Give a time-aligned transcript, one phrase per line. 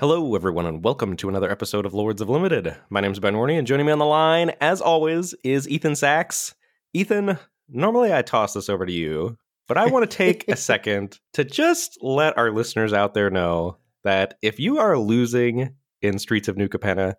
[0.00, 2.72] Hello, everyone, and welcome to another episode of Lords of Limited.
[2.88, 5.94] My name is Ben Warney, and joining me on the line, as always, is Ethan
[5.94, 6.54] Saks.
[6.94, 7.36] Ethan,
[7.68, 9.36] normally I toss this over to you,
[9.66, 13.78] but I want to take a second to just let our listeners out there know
[14.04, 17.14] that if you are losing in Streets of New Capenna,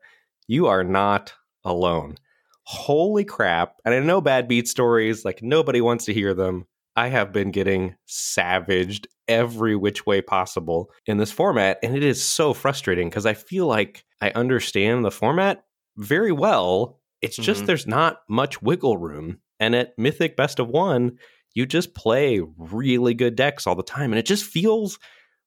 [0.47, 1.33] you are not
[1.65, 2.15] alone.
[2.63, 3.73] Holy crap.
[3.83, 6.65] And I know bad beat stories, like nobody wants to hear them.
[6.95, 11.79] I have been getting savaged every which way possible in this format.
[11.83, 15.63] And it is so frustrating because I feel like I understand the format
[15.97, 16.99] very well.
[17.21, 17.67] It's just Mhm.
[17.67, 19.39] there's not much wiggle room.
[19.59, 21.17] And at Mythic Best of One,
[21.55, 24.11] you just play really good decks all the time.
[24.11, 24.99] And it just feels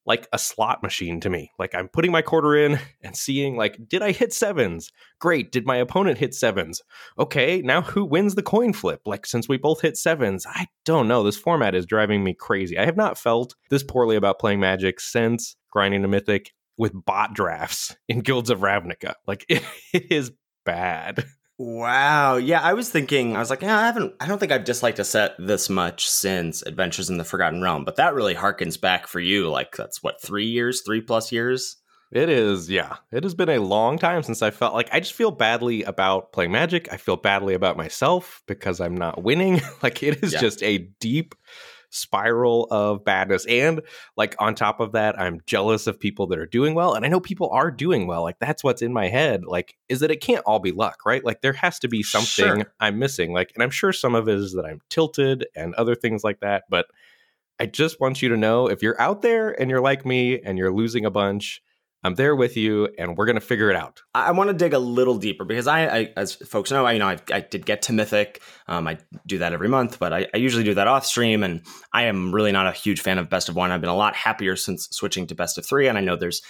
[0.05, 1.51] like a slot machine to me.
[1.59, 4.91] Like I'm putting my quarter in and seeing, like, did I hit sevens?
[5.21, 5.53] Great.
[5.53, 6.83] Did my opponent hit sevens?
[7.19, 9.03] okay, now who wins the coin flip?
[9.07, 11.23] Like, since we both hit sevens, I don't know.
[11.23, 12.79] This format is driving me crazy.
[12.79, 17.35] I have not felt this poorly about playing Magic since grinding to Mythic with bot
[17.35, 19.15] drafts in Guilds of Ravnica.
[19.27, 20.33] Like, it, it is
[20.65, 21.25] bad.
[21.59, 22.37] Wow.
[22.37, 24.99] Yeah, I was thinking, I was like, yeah, I haven't, I don't think I've disliked
[24.99, 29.07] a set this much since Adventures in the Forgotten Realm, but that really harkens back
[29.07, 29.49] for you.
[29.49, 31.77] Like, that's what, three years, three plus years?
[32.11, 32.97] It is, yeah.
[33.11, 36.33] It has been a long time since I felt like I just feel badly about
[36.33, 36.93] playing Magic.
[36.93, 39.61] I feel badly about myself because I'm not winning.
[39.83, 40.41] like, it is Yeah.
[40.41, 41.35] just a deep
[41.93, 43.47] spiral of badness.
[43.47, 43.83] And
[44.17, 46.95] like on top of that, I'm jealous of people that are doing well.
[46.95, 48.23] And I know people are doing well.
[48.23, 49.45] Like that's what's in my head.
[49.45, 51.25] Like, is that it can't all be luck, right?
[51.25, 52.73] Like there has to be something Sure.
[52.81, 53.33] I'm missing.
[53.33, 56.41] Like, and I'm sure some of it is that I'm tilted and other things like
[56.41, 56.65] that.
[56.69, 56.87] But
[57.61, 60.59] I just want you to know if you're out there and you're like me and
[60.59, 61.63] you're losing a bunch,
[62.05, 64.03] I'm there with you and we're going to figure it out.
[64.15, 66.99] I, want to dig a little deeper because I, I as folks know, I, you
[66.99, 68.43] know, I, I did get to Mythic.
[68.67, 71.45] Um, I do that every month, but I, I usually do that off stream.
[71.45, 73.71] And I am really not a huge fan of best of one.
[73.71, 75.87] I've been a lot happier since switching to best of three.
[75.87, 76.43] And I know there's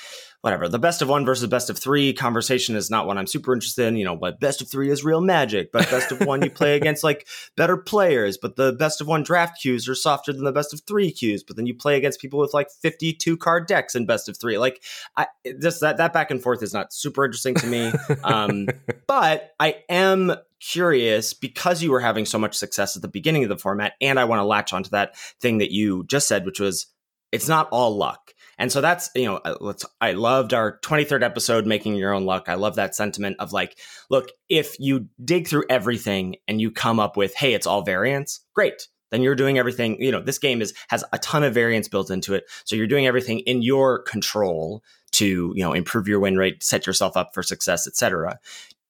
[0.42, 3.54] whatever the best of one versus best of three conversation is not one I'm super
[3.54, 3.97] interested in.
[3.97, 6.76] You know, but best of three is real magic, but best of one you play
[6.76, 7.26] against like
[7.56, 8.36] better players.
[8.36, 11.42] But the best of one draft queues are softer than the best of three queues,
[11.42, 14.58] But then you play against people with like 52 card decks in best of three.
[14.58, 14.82] Like
[15.16, 15.28] I
[15.60, 17.92] just that that back and forth is not super interesting to me.
[18.25, 18.69] Um,
[19.06, 23.48] but I am curious because you were having so much success at the beginning of
[23.48, 26.58] the format, and I want to latch onto that thing that you just said, which
[26.58, 26.86] was
[27.31, 28.34] it's not all luck.
[28.62, 29.84] And so that's you know, uh, let's.
[30.00, 32.44] I loved our 23rd episode, making your own luck.
[32.46, 33.76] I love that sentiment of like,
[34.08, 38.38] look, if you dig through everything and you come up with, hey, it's all variance,
[38.54, 38.86] great.
[39.10, 40.00] Then you're doing everything.
[40.00, 42.86] You know, this game is has a ton of variance built into it, so you're
[42.86, 44.84] doing everything in your control
[45.14, 48.38] to you know improve your win rate, set yourself up for success, etc.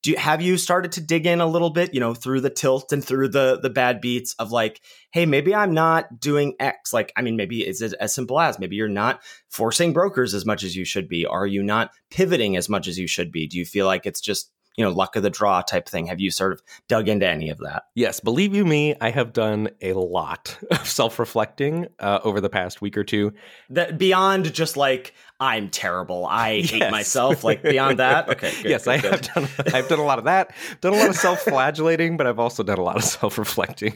[0.03, 2.49] Do you, have you started to dig in a little bit, you know, through the
[2.49, 4.81] tilt and through the the bad beats of like,
[5.11, 6.91] hey, maybe I'm not doing X.
[6.91, 10.45] Like, I mean, maybe is it as simple as maybe you're not forcing brokers as
[10.45, 11.25] much as you should be.
[11.25, 13.47] Are you not pivoting as much as you should be?
[13.47, 16.07] Do you feel like it's just you know luck of the draw type thing?
[16.07, 17.83] Have you sort of dug into any of that?
[17.95, 22.49] Yes, believe you me, I have done a lot of self reflecting uh, over the
[22.49, 23.33] past week or two.
[23.69, 27.43] That beyond just like I'm terrible, I hate myself.
[27.43, 28.51] Like beyond that, okay.
[28.61, 29.11] good, yes, good, I good.
[29.11, 29.73] have done.
[29.73, 30.53] I've done a lot of that.
[30.81, 33.95] Done a lot of self flagellating, but I've also done a lot of self reflecting.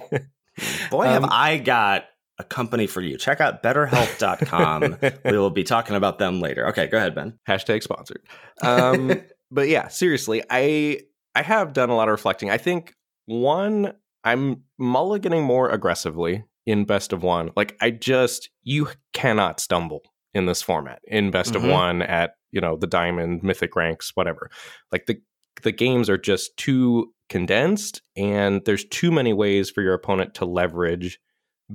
[0.89, 2.05] Boy, have Um, I got
[2.39, 3.17] a company for you.
[3.17, 4.97] Check out betterhelp.com.
[5.25, 6.67] we will be talking about them later.
[6.69, 7.37] Okay, go ahead, Ben.
[7.47, 8.21] Hashtag sponsored.
[8.61, 9.21] Um,
[9.51, 11.01] but yeah, seriously, I
[11.35, 12.49] I have done a lot of reflecting.
[12.49, 12.93] I think
[13.25, 13.93] one,
[14.23, 17.51] I'm mulliganing more aggressively in best of one.
[17.55, 20.01] Like I just you cannot stumble
[20.33, 21.55] in this format in best Mhm.
[21.57, 24.49] of one at you know the diamond mythic ranks whatever.
[24.91, 25.17] Like the
[25.63, 30.45] the games are just too condensed and there's too many ways for your opponent to
[30.45, 31.19] leverage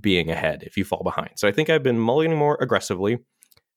[0.00, 1.31] being ahead if you fall behind.
[1.37, 3.19] So I think I've been mulliganing more aggressively.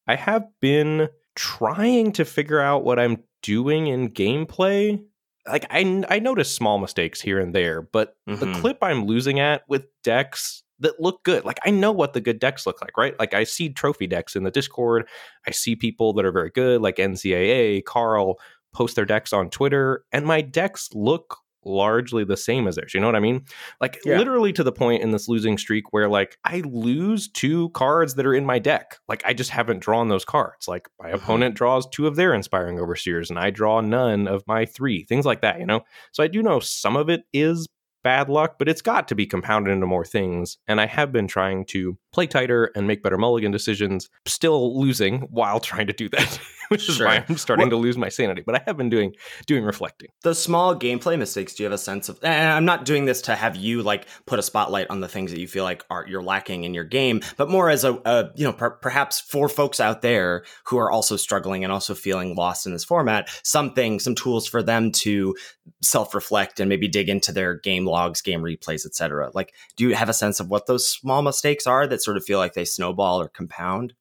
[0.08, 5.04] I have been trying to figure out what I'm doing in gameplay.
[5.48, 8.62] Like I I notice small mistakes here and there, but the Mhm.
[8.62, 11.46] clip I'm losing at with decks that look good.
[11.46, 13.18] Like I know what the good decks look like, right?
[13.20, 15.08] Like I see trophy decks in the Discord.
[15.48, 18.40] I see people that are very good, like NCAA, Carl,
[18.74, 22.94] post their decks on Twitter, and my decks look largely the same as theirs.
[22.94, 23.46] You know what I mean?
[23.82, 24.18] Like Yeah.
[24.18, 28.26] literally to the point in this losing streak where like I lose two cards that
[28.26, 28.98] are in my deck.
[29.08, 30.68] Like I just haven't drawn those cards.
[30.68, 31.16] Like my Mhm.
[31.16, 35.04] opponent draws two of their inspiring overseers and I draw none of my three.
[35.04, 35.82] Things like that, you know?
[36.12, 37.68] So I do know some of it is
[38.04, 40.60] bad luck, but it's got to be compounded into more things.
[40.68, 45.22] And I have been trying to play tighter and make better mulligan decisions, still losing
[45.32, 46.40] while trying to do that.
[46.70, 47.08] which is Sure.
[47.08, 48.44] why I'm starting to lose my sanity.
[48.46, 49.14] But I have been doing
[49.46, 50.10] doing reflecting.
[50.24, 53.22] the small gameplay mistakes do you have a sense of and i'm not doing this
[53.22, 56.06] to have you like put a spotlight on the things that you feel like are
[56.08, 59.48] you're lacking in your game but more as a, a you know per- perhaps for
[59.50, 64.00] folks out there who are also struggling and also feeling lost in this format something
[64.00, 65.36] some tools for them to
[65.82, 70.10] self-reflect and maybe dig into their game logs game replays etc like do you have
[70.10, 73.22] a sense of what those small mistakes are that sort of feel like they snowball
[73.22, 73.94] or compound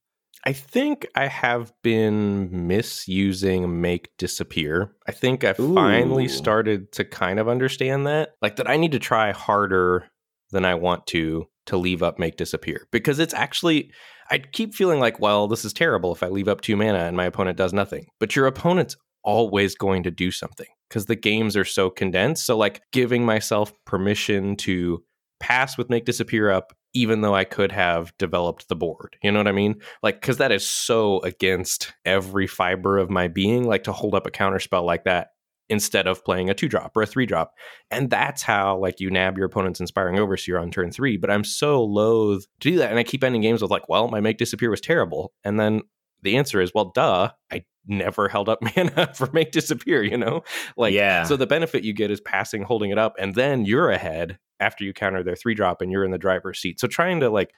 [0.46, 4.92] I think I have been misusing make disappear.
[5.08, 8.32] I think I finally started to kind of understand that.
[8.42, 10.06] Like that I need to try harder
[10.50, 13.90] than I want to to leave up make disappear because it's actually
[14.30, 17.16] I keep feeling like, well, this is terrible if I leave up 2 mana and
[17.16, 18.06] my opponent does nothing.
[18.20, 22.44] But your opponent's always going to do something because the games are so condensed.
[22.44, 25.02] So like giving myself permission to
[25.40, 29.16] pass with make disappear up even though I could have developed the board.
[29.22, 29.80] You know what I mean?
[30.02, 34.26] Like cuz that is so against every fiber of my being like to hold up
[34.26, 35.28] a counterspell like that
[35.68, 37.54] instead of playing a 2 drop or a 3 drop.
[37.90, 41.44] And that's how like you nab your opponent's inspiring overseer on turn 3, but I'm
[41.44, 44.38] so loath to do that and I keep ending games with like, well, my make
[44.38, 45.32] disappear was terrible.
[45.42, 45.82] And then
[46.22, 50.42] the answer is, well, duh, I never held up mana for make disappear, you know?
[50.76, 51.24] Like Yeah.
[51.24, 54.84] so the benefit you get is passing, holding it up, and then you're ahead after
[54.84, 56.80] you counter their three drop and you're in the driver's seat.
[56.80, 57.52] So trying to like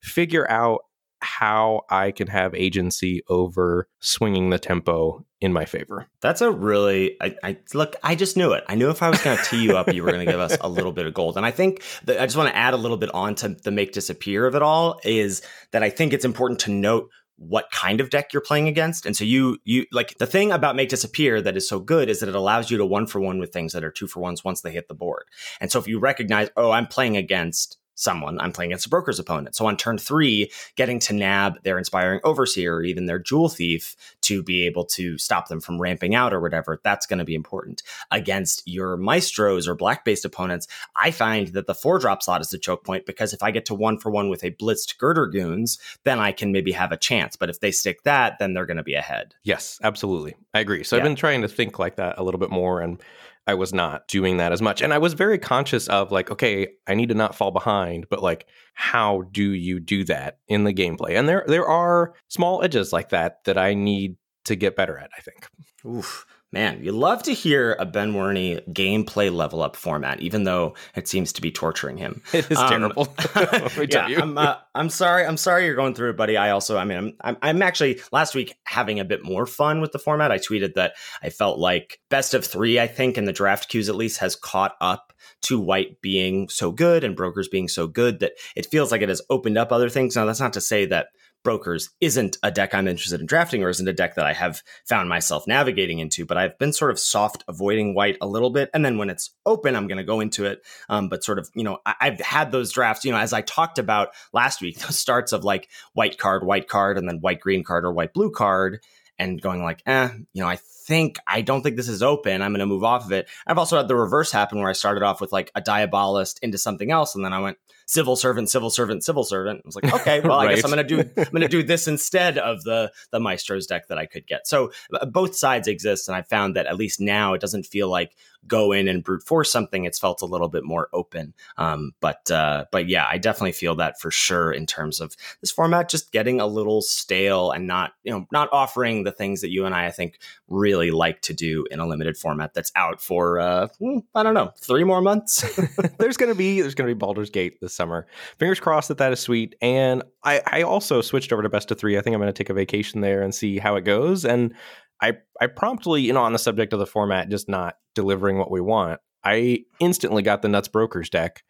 [0.00, 0.80] figure out
[1.24, 6.08] how I can have agency over swinging the tempo in my favor.
[6.20, 7.94] That's a really I, I look.
[8.02, 8.64] I just knew it.
[8.68, 10.40] I knew if I was going to tee you up, you were going to give
[10.40, 11.36] us a little bit of gold.
[11.36, 13.70] And I think that I just want to add a little bit on to the
[13.70, 15.00] make disappear of it all.
[15.04, 17.08] Is that I think it's important to note
[17.48, 19.04] what kind of deck you're playing against.
[19.04, 22.20] And so you you like the thing about make disappear that is so good is
[22.20, 24.44] that it allows you to one for one with things that are two for ones
[24.44, 25.24] once they hit the board.
[25.60, 29.18] And so if you recognize, oh, I'm playing against someone, I'm playing against a broker's
[29.18, 29.54] opponent.
[29.54, 33.96] So on turn three, getting to nab their inspiring overseer or even their jewel thief
[34.22, 37.34] to be able to stop them from ramping out or whatever, that's going to be
[37.34, 37.82] important.
[38.10, 40.66] Against your maestros or black based opponents,
[40.96, 43.66] I find that the four drop slot is the choke point because if I get
[43.66, 46.96] to one for one with a blitzed girder goons, then I can maybe have a
[46.96, 47.36] chance.
[47.36, 49.34] But if they stick that, then they're going to be ahead.
[49.42, 50.34] Yes, absolutely.
[50.54, 50.84] I agree.
[50.84, 53.00] So I've been trying to think like that a little bit more and
[53.46, 54.82] I was not doing that as much.
[54.82, 58.22] And I was very conscious of like, okay, I need to not fall behind, but
[58.22, 61.18] like how do you do that in the gameplay?
[61.18, 65.10] And there there are small edges like that that I need to get better at,
[65.16, 65.46] I think.
[65.84, 66.26] Oof.
[66.54, 71.08] Man, you love to hear a Ben Werney gameplay level up format, even though it
[71.08, 72.22] seems to be torturing him.
[72.34, 73.14] It is Um, terrible.
[73.88, 74.20] Yeah.
[74.22, 75.24] I'm, uh, I'm sorry.
[75.24, 76.36] I'm sorry you're going through it, buddy.
[76.36, 79.80] I also, I mean, I'm, I'm, I'm actually last week having a bit more fun
[79.80, 80.30] with the format.
[80.30, 83.88] I tweeted that I felt like best of three, I think, in the draft queues
[83.88, 85.12] at least has caught up
[85.42, 89.08] to white being so good and brokers being so good that it feels like it
[89.08, 90.16] has opened up other things.
[90.16, 91.08] Now, that's not to say that
[91.42, 94.62] brokers isn't a deck I'm interested in drafting or isn't a deck that I have
[94.84, 98.70] found myself navigating into, but I've been sort of soft avoiding white a little bit.
[98.74, 100.62] And then when it's open, I'm going to go into it.
[100.88, 103.42] Um, but sort of, you know, I- I've had those drafts, you know, as I
[103.42, 107.40] talked about last week, those starts of like white card, white card, and then white
[107.40, 108.80] green card or white blue card,
[109.18, 110.56] and going like, eh, you know, I
[110.86, 112.42] think I don't think this is open.
[112.42, 113.28] I'm going to move off of it.
[113.46, 116.58] I've also had the reverse happen where I started off with like a diabolist into
[116.58, 119.60] something else, and then I went civil servant, civil servant, civil servant.
[119.64, 121.62] I was like, okay, well, I guess I'm going to do I'm going to do
[121.72, 124.46] this instead of the the maestro's deck that I could get.
[124.46, 127.88] So uh, both sides exist, and I found that at least now it doesn't feel
[127.88, 128.14] like
[128.46, 129.84] go in and brute force something.
[129.84, 131.34] It's felt a little bit more open.
[131.56, 135.50] Um, but uh, but yeah, I definitely feel that for sure in terms of this
[135.52, 139.50] format just getting a little stale and not you know not offering the things that
[139.50, 140.18] you and I I think
[140.48, 144.34] really like to do in a limited format that's out for uh, hmm, I don't
[144.34, 145.44] know three more months.
[145.98, 148.06] there's gonna be there's gonna be Baldur's Gate this summer.
[148.38, 149.54] Fingers crossed that that is sweet.
[149.60, 151.98] And I I also switched over to best of three.
[151.98, 154.24] I think I'm gonna take a vacation there and see how it goes.
[154.24, 154.54] And
[155.00, 158.50] I I promptly you know on the subject of the format just not delivering what
[158.50, 159.00] we want.
[159.24, 161.42] I instantly got the Nuts Brokers deck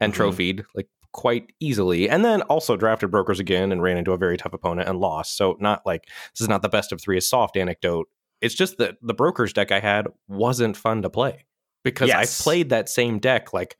[0.00, 0.16] and Mhm.
[0.16, 4.36] trophied like quite easily and then also drafted brokers again and ran into a very
[4.36, 7.26] tough opponent and lost so not like this is not the best of three is
[7.26, 8.06] soft anecdote
[8.40, 11.44] it's just that the brokers deck i had wasn't fun to play
[11.84, 12.16] because Yes.
[12.40, 13.76] i've played that same deck like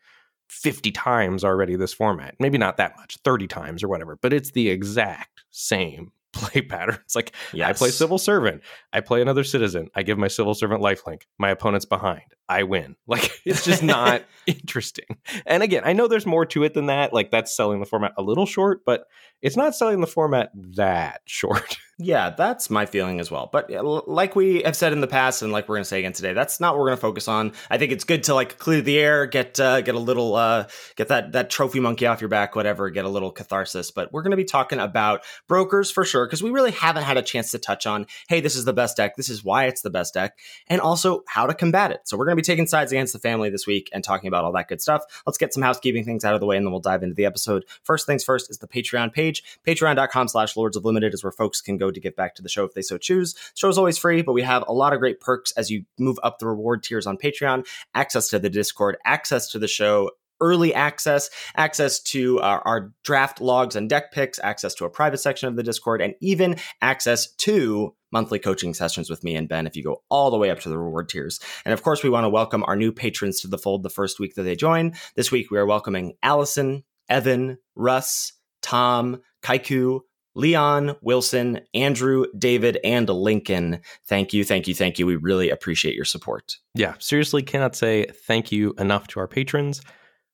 [0.49, 4.53] 50 times already this format maybe not that much 30 times or whatever but it's
[4.53, 8.63] the exact same play pattern it's like I play civil servant.
[8.93, 9.89] I play another citizen.
[9.95, 11.23] I give my civil servant lifelink.
[11.39, 12.23] My opponent's behind.
[12.51, 12.97] I win.
[13.07, 15.07] Like it's just not interesting.
[15.47, 17.15] And again, I know there's more to it than that.
[17.15, 19.05] Like that's selling the format a little short, but
[19.43, 21.79] it's not selling the format that short.
[22.01, 23.51] Yeah, that's my feeling as well.
[23.53, 23.73] But
[24.07, 26.33] like we have said in the past, and like we're going to say again today,
[26.33, 27.53] that's not what we're going to focus on.
[27.71, 30.69] I think it's good to like clear the air, get uh, get a little uh,
[30.95, 33.91] get that that trophy monkey off your back, whatever, get a little catharsis.
[33.91, 37.17] But we're going to be talking about brokers for sure because we really haven't had
[37.17, 39.83] a chance to touch on, hey, this is the best deck, this is why it's
[39.83, 42.03] the best deck, and also how to combat it.
[42.05, 44.45] So we're going to be taking sides against the family this week and talking about
[44.45, 45.03] all that good stuff.
[45.27, 47.27] Let's get some housekeeping things out of the way, and then we'll dive into the
[47.27, 47.65] episode.
[47.83, 49.28] First things first is the Patreon page.
[49.67, 52.65] Patreon.com/slash Lords of Limited is where folks can go to get back to the show
[52.65, 53.35] if they so choose.
[53.35, 55.85] The show is always free, but we have a lot of great perks as you
[55.99, 60.11] move up the reward tiers on Patreon, access to the Discord, access to the show
[60.41, 65.19] early access, access to our, our, draft logs and deck picks, access to a private
[65.19, 69.67] section of the Discord, and even access to monthly coaching sessions with me and Ben
[69.67, 71.41] if you go all the way up to the reward tiers.
[71.65, 74.21] And of course, we want to welcome our new patrons to the fold the first
[74.21, 74.95] week that they join.
[75.17, 78.33] This week, we are welcoming Allison, Evan, Russ,
[78.69, 80.01] Tom, Kaiku,
[80.35, 83.81] Leon, Wilson, Andrew, David, and Lincoln.
[84.07, 85.07] Thank you, thank you, thank you.
[85.07, 86.59] We really appreciate your support.
[86.75, 89.81] Yeah, seriously, cannot say thank you enough to our patrons.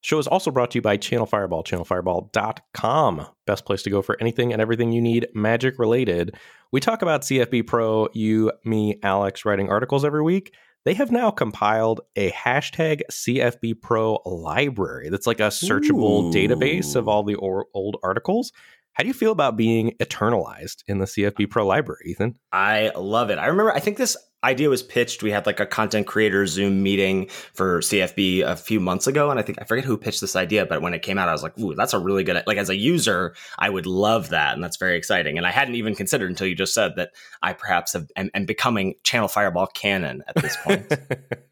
[0.00, 3.26] Show is also brought to you by Channel Fireball, channelfireball.com.
[3.46, 6.34] Best place to go for anything and everything you need magic related.
[6.72, 10.52] We talk about CFB Pro, you, me, Alex, writing articles every week.
[10.84, 16.30] They have now compiled a hashtag CFB Pro library that's like a searchable Ooh.
[16.30, 18.52] database of all the or- old articles.
[18.92, 22.36] How do you feel about being eternalized in the CFB Pro library, Ethan?
[22.52, 23.38] I love it.
[23.38, 25.22] I remember, I think this idea was pitched.
[25.22, 29.30] We had like a content creator Zoom meeting for CFB a few months ago.
[29.30, 31.32] And I think, I forget who pitched this idea, but when it came out, I
[31.32, 34.54] was like, ooh, that's a really good, like as a user, I would love that.
[34.54, 35.38] And that's very exciting.
[35.38, 37.10] And I hadn't even considered until you just said that
[37.42, 40.92] I perhaps have, am, am becoming Channel Fireball canon at this point.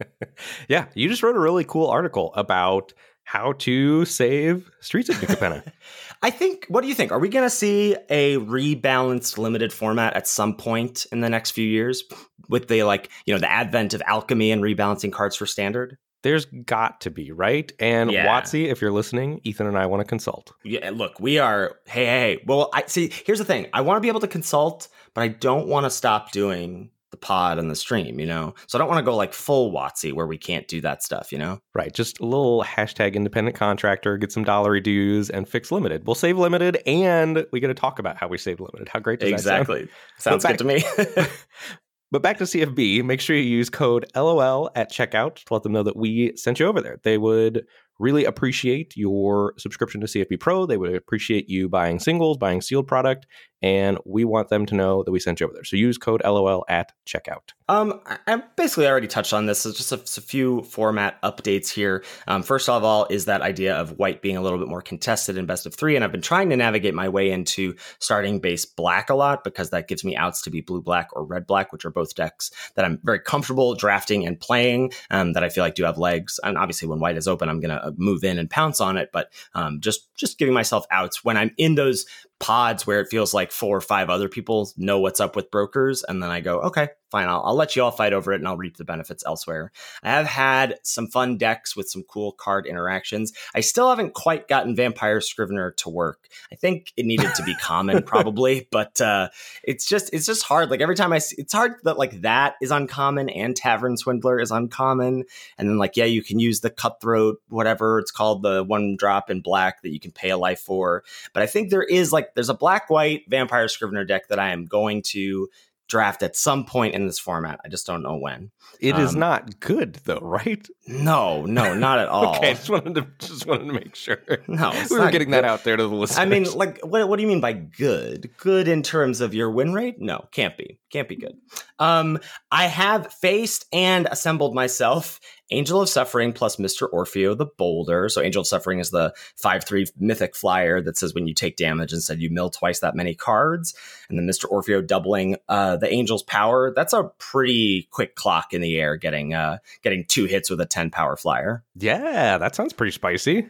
[0.68, 0.87] yeah.
[0.94, 2.92] You just wrote a really cool article about
[3.25, 5.62] how to save Streets of New Capenna.
[6.23, 6.67] I think.
[6.69, 7.12] What do you think?
[7.12, 11.50] Are we going to see a rebalanced limited format at some point in the next
[11.50, 12.05] few years
[12.49, 15.99] with the like you know the advent of alchemy and rebalancing cards for standard?
[16.23, 17.73] There's got to be right.
[17.81, 18.26] And yeah.
[18.29, 20.52] WotC, if you're listening, Ethan and I want to consult.
[20.62, 21.75] Yeah, look, we are.
[21.87, 22.45] Hey, hey.
[22.47, 23.11] Well, I see.
[23.26, 23.67] Here's the thing.
[23.73, 26.91] I want to be able to consult, but I don't want to stop doing
[27.23, 28.55] pod and the stream, you know?
[28.67, 31.33] So I don't want to go like full WotC where we can't do that stuff,
[31.33, 31.61] you know?
[31.75, 31.95] Right.
[31.95, 36.07] Just a little hashtag independent contractor, get some dollary dues and fix limited.
[36.07, 38.88] We'll save limited and we get to talk about how we save limited.
[38.88, 39.83] How great does exactly.
[39.85, 40.43] that sound?
[40.43, 41.29] Sounds good to me.
[42.11, 45.73] but back to CFB, make sure you use code LOL at checkout to let them
[45.73, 46.99] know that we sent you over there.
[47.05, 47.64] They would
[47.99, 50.67] really appreciate your subscription to CFB Pro.
[50.67, 53.26] They would appreciate you buying singles, buying sealed product,
[53.62, 55.64] and we want them to know that we sent you over there.
[55.64, 57.50] So use code LOL at checkout.
[57.69, 59.64] Um, I basically already touched on this.
[59.64, 62.04] It's just a, a few format updates here.
[62.26, 65.38] Um, first of all, is that idea of white being a little bit more contested
[65.38, 68.66] in best of three, and I've been trying to navigate my way into starting base
[68.66, 71.73] black a lot because that gives me outs to be blue black or red black,
[71.73, 74.92] which are both decks that I'm very comfortable drafting and playing.
[75.11, 76.38] Um, that I feel like do have legs.
[76.42, 79.11] And obviously, when white is open, I'm gonna uh, move in and pounce on it.
[79.12, 82.04] But um, just just giving myself outs when I'm in those
[82.42, 86.04] pods where it feels like four or five other people know what's up with brokers.
[86.06, 88.49] And then I go, okay, fine, I'll, I'll, let you all fight over it and
[88.49, 89.71] I'll reap the benefits elsewhere.
[90.02, 93.33] I have had some fun decks with some cool card interactions.
[93.54, 96.26] I still haven't quite gotten Vampire Scrivener to work.
[96.50, 99.28] I think it needed to be common probably, but uh,
[99.62, 100.71] it's just it's just hard.
[100.71, 104.40] Like every time I see, it's hard that like that is uncommon and Tavern Swindler
[104.40, 105.25] is uncommon.
[105.59, 109.31] And then like, yeah, you can use the cutthroat, whatever it's called, the one drop
[109.31, 111.04] in black that you can pay a life for.
[111.35, 114.52] But I think there is like there's a black white Vampire Scrivener deck that I
[114.52, 115.49] am going to
[115.88, 117.60] draft at some point in this format.
[117.64, 118.50] I just don't know when.
[118.80, 120.66] It um, is not good though, right?
[120.86, 122.36] No, no, not at all.
[122.36, 124.18] okay, just wanted to just wanted to make sure.
[124.48, 125.34] No, we were getting good.
[125.34, 126.18] that out there to the listeners.
[126.18, 128.30] I mean, like, what what do you mean by good?
[128.38, 130.00] Good in terms of your win rate?
[130.00, 131.36] No, can't be, can't be good.
[131.78, 132.18] Um,
[132.50, 135.20] I have faced and assembled myself
[135.52, 136.90] Angel of Suffering plus Mr.
[136.90, 138.09] Orfeo the Boulder.
[138.09, 141.92] So Angel of Suffering is the 5-3 mythic flyer that says when you take damage
[141.92, 143.75] instead you mill twice that many cards.
[144.09, 144.50] And then Mr.
[144.50, 146.73] Orfeo doubling uh, the Angel's power.
[146.75, 150.66] That's a pretty quick clock in the air getting uh, getting two hits with a
[150.66, 151.64] 10 power flyer.
[151.76, 153.49] Yeah, that sounds pretty spicy.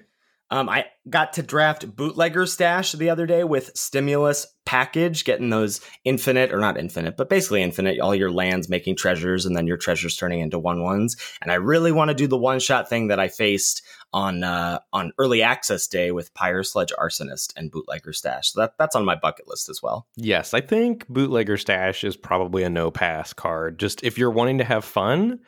[0.52, 5.80] Um, I got to draft bootlegger stash the other day with stimulus package, getting those
[6.04, 9.78] infinite or not infinite, but basically infinite, all your lands making treasures and then your
[9.78, 11.16] treasures turning into one ones.
[11.40, 13.82] And I really want to do the one shot thing that I faced
[14.12, 18.52] on uh, on early access day with Pyre Sledge Arsonist and bootlegger stash.
[18.52, 20.06] So that that's on my bucket list as well.
[20.16, 23.78] Yes, I think bootlegger stash is probably a no pass card.
[23.78, 25.40] Just if you're wanting to have fun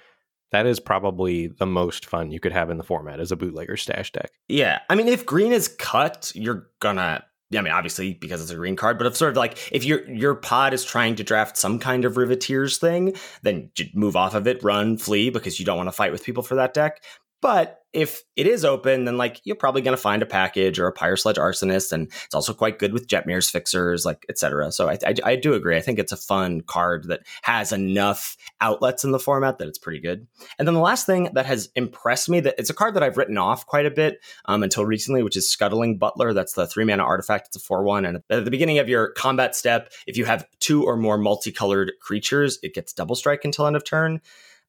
[0.54, 3.76] that is probably the most fun you could have in the format as a bootlegger
[3.76, 4.30] stash deck.
[4.49, 4.78] Yeah.
[4.88, 8.76] I mean, if green is cut, you're gonna I mean, obviously because it's a green
[8.76, 11.78] card, but if sort of like if your your pod is trying to draft some
[11.78, 15.88] kind of Riveteers thing, then move off of it, run, flee because you don't want
[15.88, 17.02] to fight with people for that deck.
[17.44, 20.86] But if it is open, then like you're probably going to find a package or
[20.86, 24.72] a Pyre Sledge Arsonist, and it's also quite good with Jetmir's fixers, like etc.
[24.72, 25.76] So I, I, I, do agree.
[25.76, 29.76] I think it's a fun card that has enough outlets in the format that it's
[29.76, 30.26] pretty good.
[30.58, 33.18] And then the last thing that has impressed me that it's a card that I've
[33.18, 36.32] written off quite a bit um, until recently, which is Scuttling Butler.
[36.32, 37.48] That's the three mana artifact.
[37.48, 40.46] It's a four one, and at the beginning of your combat step, if you have
[40.60, 44.22] two or more multicolored creatures, it gets double strike until end of turn.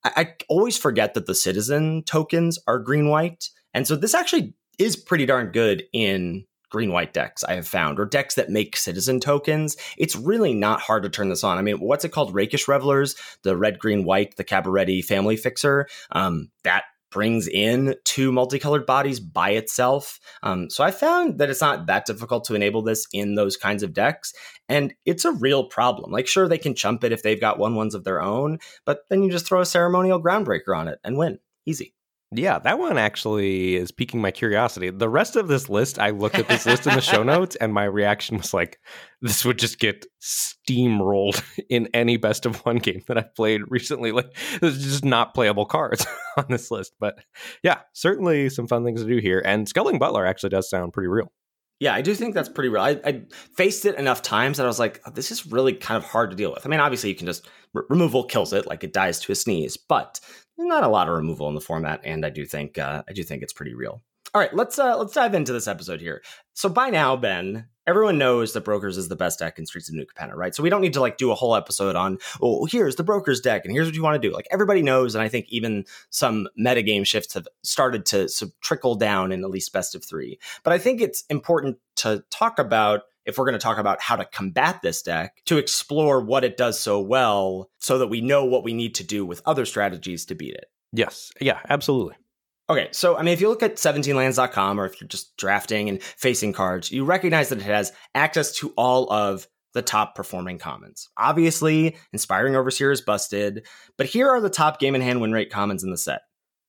[0.03, 3.49] I, always forget that the citizen tokens are green white.
[3.73, 7.99] And so this actually is pretty darn good in green white decks I have found,
[7.99, 9.77] or decks that make citizen tokens.
[9.97, 11.57] It's really not hard to turn this on.
[11.57, 12.33] I mean, what's it called?
[12.33, 15.87] Rakish Revelers, the red, green, white, the Cabaretti family fixer.
[16.11, 16.83] Um, that
[17.15, 20.19] brings in two multicolored bodies by itself.
[20.43, 23.83] Um, so I found that it's not that difficult to enable this in those kinds
[23.83, 24.33] of decks.
[24.67, 26.11] And it's a real problem.
[26.11, 29.05] Like, sure, they can chump it if they've got one ones of their own, but
[29.09, 31.39] then you just throw a ceremonial groundbreaker on it and win.
[31.65, 31.94] Easy.
[32.31, 34.89] Yeah, that one actually is piquing my curiosity.
[34.89, 37.71] The rest of this list, I looked at this list in the show notes, and
[37.71, 38.79] my reaction was like,
[39.21, 44.11] this would just get steamrolled in any best of one game that I've played recently.
[44.11, 46.05] Like, there's just not playable cards
[46.37, 46.93] on this list.
[46.99, 47.19] But
[47.63, 49.41] yeah, certainly some fun things to do here.
[49.45, 51.31] And Scuttling Butler actually does sound pretty real.
[51.79, 52.81] Yeah, I do think that's pretty real.
[52.81, 53.21] I, I,
[53.53, 56.29] faced it enough times that I was like, oh, this is really kind of hard
[56.29, 56.65] to deal with.
[56.65, 59.75] I mean, obviously, you can just removal kills it, like it dies to a sneeze,
[59.75, 60.21] but
[60.57, 63.23] not a lot of removal in the format, and I do think uh, I do
[63.23, 64.01] think it's pretty real.
[64.33, 66.21] All right, let's uh, let's dive into this episode here.
[66.53, 69.95] So by now, Ben, everyone knows that Brokers is the best deck in Streets of
[69.95, 70.53] New Capenna, right?
[70.53, 73.39] So we don't need to like do a whole episode on, oh, here's the Brokers
[73.39, 74.33] deck and here's what you want to do.
[74.33, 78.59] Like everybody knows, and I think even some metagame shifts have started to sort of
[78.59, 80.39] trickle down in at least best of three.
[80.63, 84.15] But I think it's important to talk about if we're going to talk about how
[84.15, 88.45] to combat this deck, to explore what it does so well so that we know
[88.45, 90.65] what we need to do with other strategies to beat it.
[90.93, 91.31] Yes.
[91.41, 92.15] Yeah, absolutely.
[92.67, 96.01] Okay, so I mean, if you look at 17lands.com or if you're just drafting and
[96.01, 101.09] facing cards, you recognize that it has access to all of the top performing commons.
[101.17, 103.67] Obviously, Inspiring Overseer is busted,
[103.97, 106.21] but here are the top game in hand win rate commons in the set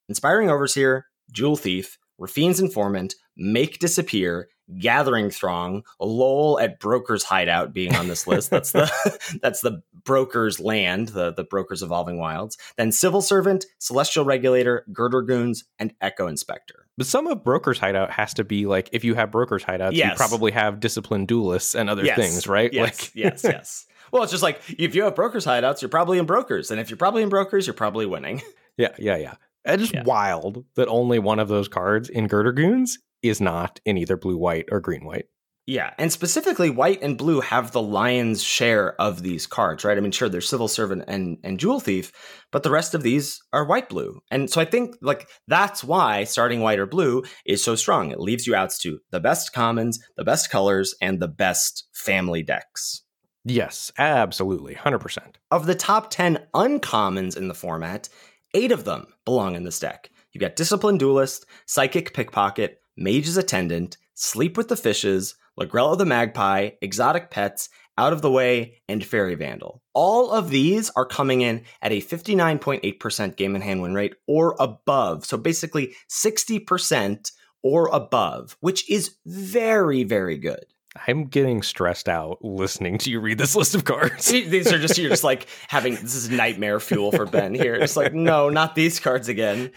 [0.09, 4.49] Inspiring Overseer, Jewel Thief, Raffine's Informant, Make Disappear,
[4.79, 8.51] Gathering Throng, Lol at Broker's Hideout being on this list.
[8.51, 12.57] That's the that's the Broker's land, the, the Broker's Evolving Wilds.
[12.77, 16.75] Then Civil Servant, Celestial Regulator, Girder Goons, and Echo Inspector.
[16.97, 20.13] But some of Broker's Hideout has to be like if you have Broker's Hideouts, yes.
[20.13, 22.17] you probably have Disciplined Duelists and other yes.
[22.17, 22.73] things, right?
[22.73, 23.87] Yes, like yes, yes.
[24.13, 26.89] Well, it's just like if you have Broker's Hideouts, you're probably in Brokers, and if
[26.89, 28.43] you're probably in Brokers, you're probably winning.
[28.79, 29.35] Yeah, yeah, yeah.
[29.65, 30.05] It's just yeah.
[30.05, 34.37] wild that only one of those cards in Girder Goons is not in either blue
[34.37, 35.27] white or green white.
[35.69, 39.97] Yeah, and specifically, white and blue have the lion's share of these cards, right?
[39.99, 42.13] I mean, sure, there's Civil Servant and, and Jewel Thief,
[42.53, 44.21] but the rest of these are white blue.
[44.31, 48.13] And so I think, like, that's why starting white or blue is so strong.
[48.13, 52.45] It leaves you outs to the best commons, the best colors, and the best family
[52.45, 53.03] decks.
[53.45, 54.77] Yes, absolutely.
[54.77, 55.19] 100%.
[55.51, 58.09] Of the top 10 uncommons in the format,
[58.55, 60.11] eight of them belong in this deck.
[60.33, 66.71] You got Disciplined Duelist, Psychic Pickpocket, Mage's Attendant, Sleep with the Fishes, Lagrella the Magpie,
[66.81, 69.83] Exotic Pets, Out of the Way, and Fairy Vandal.
[69.95, 74.57] All of these are coming in at a 59.8% game in hand win rate or
[74.59, 75.25] above.
[75.25, 77.33] So basically 60%
[77.63, 80.65] or above, which is very, very good.
[81.07, 84.27] I'm getting stressed out listening to you read this list of cards.
[84.31, 87.75] these are just you're just like having this is nightmare fuel for Ben here.
[87.75, 89.73] It's like no, not these cards again.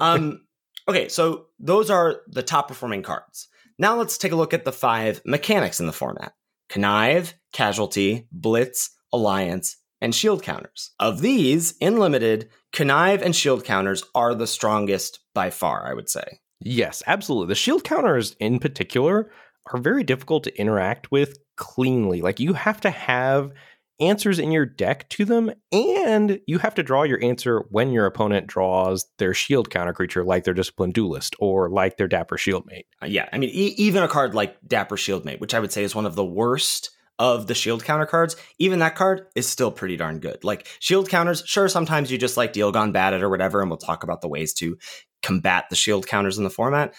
[0.00, 0.40] Um,
[0.88, 3.48] Okay, so those are the top performing cards.
[3.78, 6.32] Now let's take a look at the five mechanics in the format
[6.68, 10.90] Connive, Casualty, Blitz, Alliance, and Shield counters.
[10.98, 16.08] Of these, in limited, Connive and Shield counters are the strongest by far, I would
[16.08, 16.40] say.
[16.60, 17.48] Yes, absolutely.
[17.48, 19.30] The Shield counters in particular
[19.72, 22.20] are very difficult to interact with cleanly.
[22.22, 23.52] Like you have to have
[24.00, 28.06] answers in your deck to them, and you have to draw your answer when your
[28.06, 32.84] opponent draws their shield counter creature, like their disciplined duelist or like their dapper shieldmate.
[33.02, 35.84] Uh, yeah, I mean, e- even a card like dapper shieldmate, which I would say
[35.84, 39.70] is one of the worst of the shield counter cards, even that card is still
[39.70, 40.42] pretty darn good.
[40.42, 43.70] Like shield counters, sure, sometimes you just like deal gone bad it or whatever, and
[43.70, 44.76] we'll talk about the ways to
[45.22, 46.94] combat the shield counters in the format.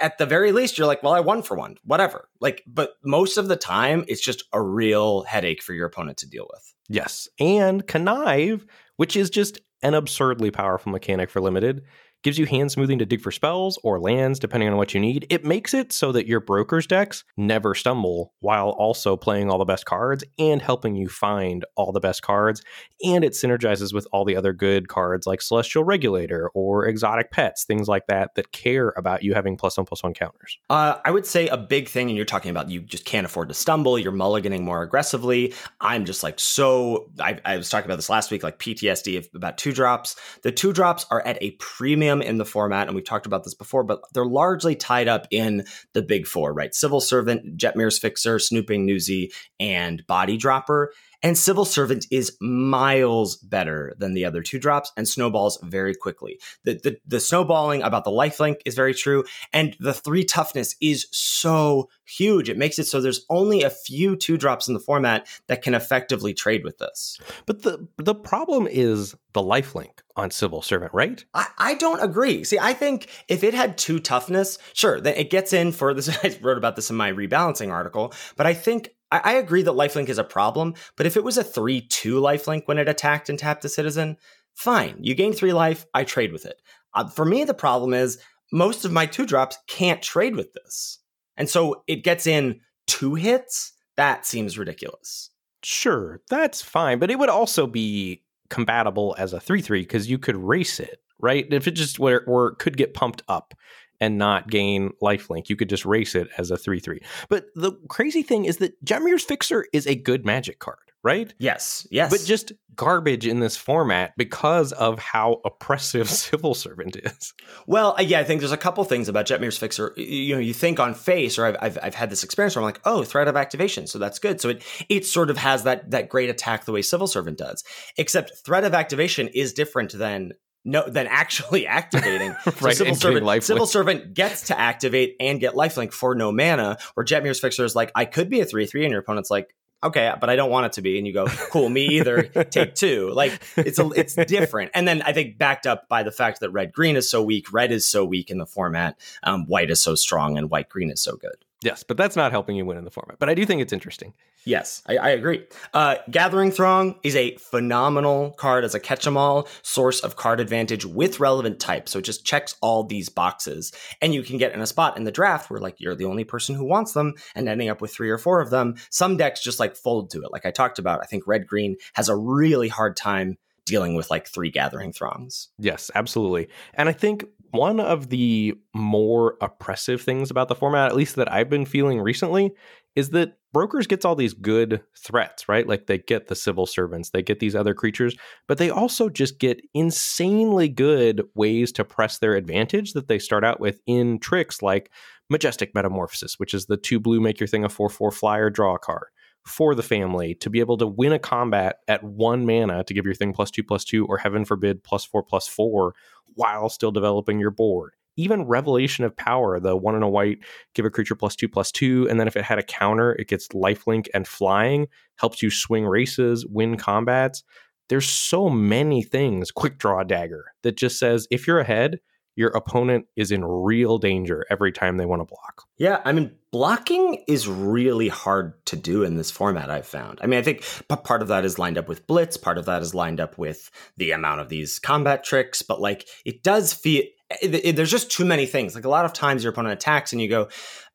[0.00, 2.28] At the very least, you're like, well, I won for one, whatever.
[2.40, 6.28] Like, but most of the time, it's just a real headache for your opponent to
[6.28, 6.74] deal with.
[6.88, 7.28] Yes.
[7.38, 8.66] And connive,
[8.96, 11.82] which is just an absurdly powerful mechanic for limited,
[12.24, 15.26] gives you hand smoothing to dig for spells or lands depending on what you need.
[15.30, 19.64] It makes it so that your broker's decks never stumble while also playing all the
[19.64, 22.62] best cards and helping you find all the best cards.
[23.04, 27.64] And it synergizes with all the other good cards like Celestial Regulator or Exotic Pets,
[27.64, 30.58] things like that, that care about you having plus one plus one counters.
[30.70, 33.48] Uh, I would say a big thing, and you're talking about you just can't afford
[33.48, 35.52] to stumble, you're mulliganing more aggressively.
[35.80, 39.28] I'm just like so, I, I was talking about this last week, like PTSD of
[39.34, 40.16] about two drops.
[40.42, 43.54] The two drops are at a premium in the format, and we've talked about this
[43.54, 46.74] before, but they're largely tied up in the big four, right?
[46.74, 50.92] Civil Servant, Jetmir's Fixer, Snooping Newsy, and Body Dropper.
[51.24, 56.38] And Civil Servant is miles better than the other two drops and snowballs very quickly.
[56.64, 59.24] The, the, the snowballing about the lifelink is very true.
[59.50, 62.50] And the three toughness is so huge.
[62.50, 65.72] It makes it so there's only a few two drops in the format that can
[65.74, 67.18] effectively trade with this.
[67.46, 71.24] But the the problem is the lifelink on Civil Servant, right?
[71.34, 72.44] I, I don't agree.
[72.44, 76.08] See, I think if it had two toughness, sure, then it gets in for this.
[76.24, 79.72] I wrote about this in my rebalancing article, but I think I, I agree that
[79.72, 83.28] lifelink is a problem, but if it was a 3 2 lifelink when it attacked
[83.28, 84.16] and tapped a citizen,
[84.54, 84.96] fine.
[85.00, 86.60] You gain three life, I trade with it.
[86.94, 88.18] Uh, for me, the problem is
[88.52, 90.98] most of my two drops can't trade with this.
[91.36, 93.72] And so it gets in two hits.
[93.96, 95.30] That seems ridiculous.
[95.62, 100.18] Sure, that's fine, but it would also be compatible as a 3 3 because you
[100.18, 101.46] could race it, right?
[101.50, 103.54] If it just were, or could get pumped up
[104.00, 105.48] and not gain lifelink.
[105.48, 107.00] You could just race it as a 3 3.
[107.28, 111.32] But the crazy thing is that Jetmir's Fixer is a good magic card, right?
[111.38, 112.10] Yes, yes.
[112.10, 117.34] But just garbage in this format because of how oppressive Civil Servant is.
[117.66, 119.94] Well, uh, yeah, I think there's a couple things about Jetmir's Fixer.
[119.96, 122.66] You know, you think on face, or I've, I've, I've had this experience where I'm
[122.66, 124.40] like, oh, threat of activation, so that's good.
[124.40, 127.64] So it it sort of has that that great attack the way Civil Servant does.
[127.96, 130.32] Except threat of activation is different than
[130.64, 132.30] no than actually activating.
[132.60, 136.78] right, so Civil Servant, Civil Servant gets to activate and get lifelink for no mana.
[136.94, 139.54] Where Jetmir's Fixer is like, I could be a three three, and your opponent's like,
[139.84, 140.98] okay, but I don't want it to be.
[140.98, 142.22] And you go, cool, me either.
[142.50, 143.10] Take two.
[143.10, 144.70] Like it's a, it's different.
[144.74, 147.52] And then I think backed up by the fact that red green is so weak,
[147.52, 150.90] red is so weak in the format, um, white is so strong, and white green
[150.90, 151.44] is so good.
[151.64, 153.18] Yes, but that's not helping you win in the format.
[153.18, 154.12] But I do think it's interesting.
[154.44, 155.46] Yes, I, I agree.
[155.72, 160.40] Uh, Gathering Throng is a phenomenal card as a catch 'em all source of card
[160.40, 161.88] advantage with relevant type.
[161.88, 163.72] So it just checks all these boxes.
[164.02, 166.24] And you can get in a spot in the draft where like you're the only
[166.24, 168.74] person who wants them and ending up with three or four of them.
[168.90, 170.32] Some decks just like fold to it.
[170.32, 174.10] Like I talked about, I think red green has a really hard time dealing with
[174.10, 175.48] like three gathering throngs.
[175.58, 176.48] Yes, absolutely.
[176.74, 177.24] And I think
[177.54, 182.00] one of the more oppressive things about the format, at least that I've been feeling
[182.00, 182.52] recently,
[182.96, 185.66] is that brokers gets all these good threats, right?
[185.66, 188.16] Like they get the civil servants, they get these other creatures,
[188.48, 193.44] but they also just get insanely good ways to press their advantage that they start
[193.44, 194.90] out with in tricks like
[195.30, 198.78] majestic metamorphosis, which is the two blue make your thing a 4-4 flyer draw a
[198.78, 199.06] card
[199.46, 203.04] for the family to be able to win a combat at one mana to give
[203.04, 205.94] your thing plus two plus two or heaven forbid plus four plus four
[206.34, 207.92] while still developing your board.
[208.16, 210.38] Even Revelation of Power, the one in a white,
[210.74, 213.28] give a creature plus two plus two, and then if it had a counter, it
[213.28, 217.42] gets lifelink and flying, helps you swing races, win combats.
[217.88, 219.50] There's so many things.
[219.50, 221.98] Quick draw dagger that just says if you're ahead,
[222.36, 225.64] your opponent is in real danger every time they want to block.
[225.78, 230.18] Yeah, I mean, blocking is really hard to do in this format, I've found.
[230.22, 232.82] I mean, I think part of that is lined up with Blitz, part of that
[232.82, 237.04] is lined up with the amount of these combat tricks, but like it does feel.
[237.30, 238.74] Eh, it, it, there's just too many things.
[238.74, 240.48] Like a lot of times your opponent attacks and you go,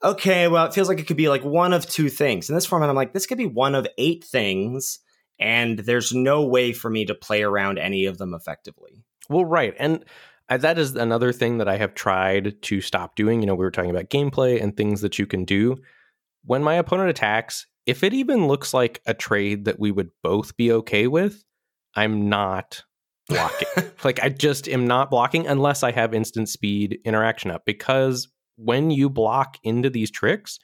[0.04, 2.50] okay, well, it feels like it could be like one of two things.
[2.50, 5.00] In this format, I'm like, this could be one of eight things,
[5.40, 9.04] and there's no way for me to play around any of them effectively.
[9.30, 9.76] Well, right.
[9.80, 10.04] And
[10.58, 13.42] that is another thing that I have tried to stop doing.
[13.42, 15.78] You know, we were talking about gameplay and things that you can do.
[16.46, 20.56] When my opponent attacks, if it even looks like a trade that we would both
[20.58, 21.44] be okay with,
[21.96, 22.84] I'm not
[23.28, 23.68] blocking.
[24.04, 28.92] like I just am not blocking unless I have instant speed interaction up because when
[28.92, 30.60] you block into these tricks,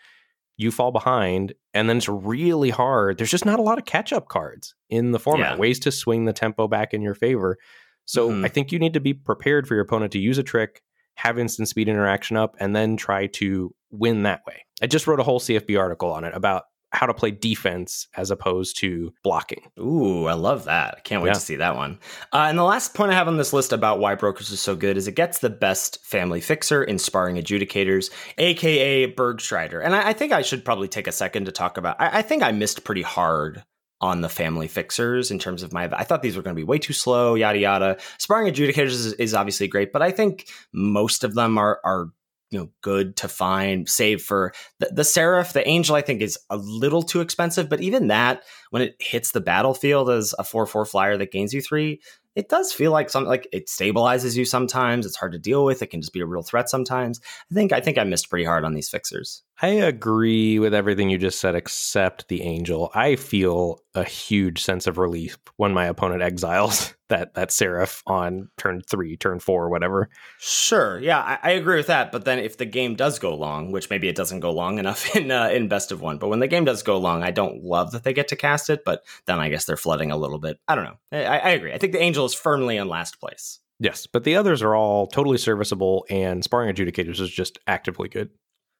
[0.58, 3.18] you fall behind and then it's really hard.
[3.18, 5.58] There's just not a lot of catch up cards in the format, yeah.
[5.58, 7.58] ways to swing the tempo back in your favor.
[8.06, 8.46] So mm-hmm.
[8.46, 10.82] I think you need to be prepared for your opponent to use a trick,
[11.16, 14.66] have instant speed interaction up, and then try to win that way.
[14.82, 16.64] I just wrote a whole CFB article on it about
[16.96, 19.70] how to play defense as opposed to blocking.
[19.80, 20.96] Ooh, I love that.
[20.98, 21.34] I can't wait yeah.
[21.34, 22.00] to see that one.
[22.32, 24.76] Uh, and the last point I have on this list about why Brokers is so
[24.76, 29.84] good is it gets the best family fixer in Spara's Adjudicators, aka Bergstrider.
[29.84, 32.00] And I, I think I should probably take a second to talk about.
[32.00, 33.64] I, I think I missed pretty hard
[34.02, 35.90] on the family fixers in terms of my.
[35.94, 37.98] I thought these were going to be way too slow, yada yada.
[38.18, 42.10] Spara's Adjudicators is, is obviously great, but I think most of them are are
[42.52, 46.38] you know good to find save for the, the seraph the angel i think is
[46.50, 50.88] a little too expensive but even that when it hits the battlefield as a 4-4
[50.88, 52.00] flyer that gains you three
[52.36, 55.82] it does feel like something like it stabilizes you sometimes it's hard to deal with
[55.82, 57.20] it can just be a real threat sometimes
[57.52, 61.10] i think i think i missed pretty hard on these fixers I agree with everything
[61.10, 62.92] you just said, except the angel.
[62.94, 68.50] I feel a huge sense of relief when my opponent exiles that that seraph on
[68.58, 70.10] turn three, turn four, whatever.
[70.40, 72.12] Sure, yeah, I, I, agree with that.
[72.12, 75.16] But then if the game does go long, which maybe it doesn't go long enough
[75.16, 77.64] in uh, in best of one, but when the game does go long, I don't
[77.64, 78.84] love that they get to cast it.
[78.84, 80.60] But then I guess they're flooding a little bit.
[80.68, 80.98] I don't know.
[81.14, 81.74] I, I agree.
[81.74, 83.60] I think the angel is firmly in last place.
[83.80, 88.30] Yes, but the others are all totally serviceable, and Spara's Adjudicators is just actively good.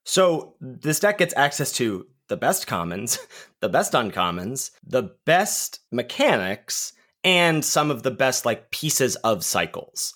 [0.06, 3.20] So this deck gets access to the best commons,
[3.60, 10.14] the best uncommons, the best mechanics, and some of the best like pieces of cycles.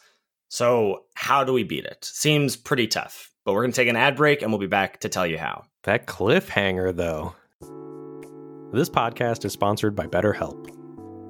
[0.48, 2.06] So how do we beat it?
[2.06, 3.32] Seems pretty tough.
[3.46, 5.38] But we're going to take an ad break and we'll be back to tell you
[5.38, 5.66] how.
[5.84, 7.36] That cliffhanger though.
[8.72, 10.79] This podcast is sponsored by BetterHelp.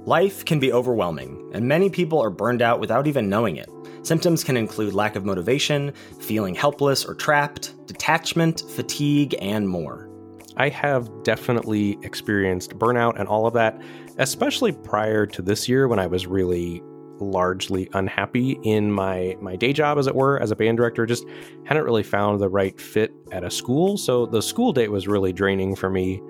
[0.09, 3.69] Life can be overwhelming, and many people are burned out without even knowing it.
[4.01, 10.09] Symptoms can include lack of motivation, feeling helpless or trapped, detachment, fatigue, and more.
[10.57, 13.79] I have definitely experienced burnout and all of that,
[14.17, 16.81] especially prior to this year when I was really
[17.19, 21.25] largely unhappy in my my day job as it were as a band director just
[21.65, 25.33] hadn't really found the right fit at a school so the school date was really
[25.33, 26.21] draining for me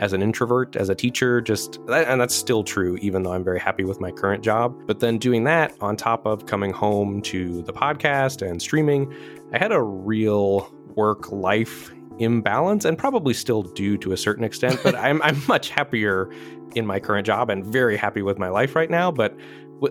[0.00, 3.60] as an introvert, as a teacher, just, and that's still true, even though I'm very
[3.60, 4.74] happy with my current job.
[4.86, 9.12] But then doing that on top of coming home to the podcast and streaming,
[9.52, 14.80] I had a real work life imbalance and probably still do to a certain extent,
[14.82, 16.30] but I'm, I'm much happier
[16.74, 19.10] in my current job and very happy with my life right now.
[19.10, 19.36] But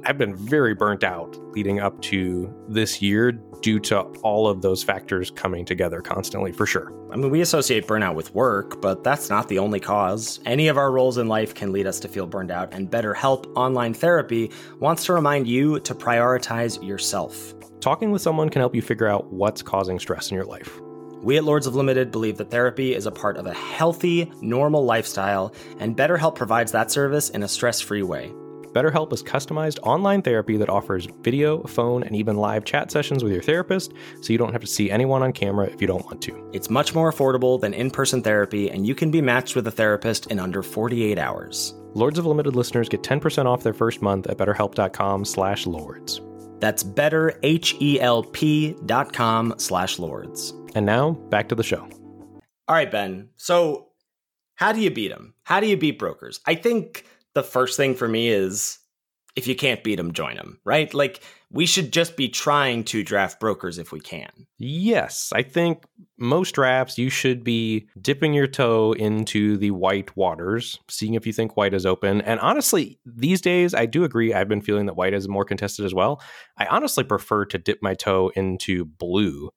[0.05, 3.31] I've been very burnt out leading up to this year
[3.63, 6.93] due to all of those factors coming together constantly, for sure.
[7.11, 10.39] I mean, we associate burnout with work, but that's not the only cause.
[10.45, 13.51] Any of our roles in life can lead us to feel burned out, and BetterHelp
[13.55, 17.55] Online Therapy wants to remind you to prioritize yourself.
[17.79, 20.79] Talking with someone can help you figure out what's causing stress in your life.
[21.21, 24.83] We at Lords of Limited believe that therapy is a part of a healthy, normal
[24.83, 28.33] lifestyle, and BetterHelp provides that service in a stress free way.
[28.73, 33.31] BetterHelp is customized online therapy that offers video, phone, and even live chat sessions with
[33.31, 36.23] your therapist, so you don't have to see anyone on camera if you don't want
[36.23, 36.49] to.
[36.53, 39.71] It's much more affordable than in person therapy, and you can be matched with a
[39.71, 41.75] therapist in under 48 hours.
[41.93, 46.19] Lords of Limited listeners get 10% off their first month at betterhelp.com slash lords.
[46.59, 50.53] That's betterhelp.com slash lords.
[50.73, 51.87] And now, back to the show.
[52.67, 53.29] All right, Ben.
[53.35, 53.89] So,
[54.55, 55.35] how do you beat them?
[55.43, 56.39] How do you beat brokers?
[56.47, 58.79] I think the first thing for me is
[59.35, 60.93] if you can't beat them, join them, right?
[60.93, 64.29] Like we should just be trying to draft brokers if we can.
[64.59, 65.85] Yes, I think
[66.17, 71.33] most drafts you should be dipping your toe into the white waters, seeing if you
[71.33, 72.21] think white is open.
[72.21, 74.33] And honestly, these days I do agree.
[74.33, 76.21] I've been feeling that white is more contested as well.
[76.57, 79.49] I honestly prefer to dip my toe into blue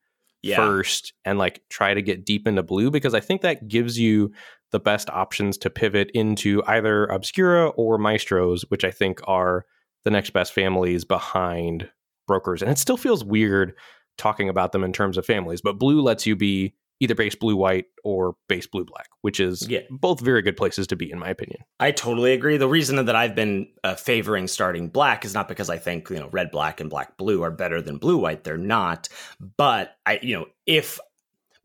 [0.43, 0.57] yeah.
[0.57, 4.33] first and like try to get deep into blue because I think that gives you
[4.73, 9.65] the best options to pivot into either Obscura or Maestros, which I think are
[10.05, 11.91] the next best families behind
[12.27, 12.63] brokers.
[12.63, 13.75] And it still feels weird
[14.19, 17.57] talking about them in terms of families, but blue lets you be either base blue
[17.57, 19.81] white or base blue black, which is yeah.
[19.91, 21.61] both very good places to be, in my opinion.
[21.79, 22.57] I totally agree.
[22.57, 26.17] The reason that I've been uh, favoring starting black is not because I think you
[26.17, 28.45] know red black and black blue are better than blue white.
[28.45, 29.09] They're not.
[29.57, 30.99] But I, you know, if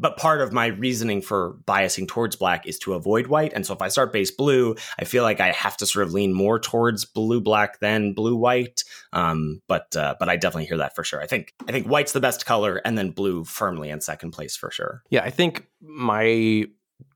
[0.01, 3.53] but part of my reasoning for biasing towards black is to avoid white.
[3.53, 6.13] And so if I start base blue, I feel like I have to sort of
[6.13, 8.83] lean more towards blue black than blue white.
[9.13, 11.21] Um, but uh, but I definitely hear that for sure.
[11.21, 14.57] I think I think white's the best color, and then blue firmly in second place
[14.57, 15.03] for sure.
[15.09, 16.65] Yeah, I think my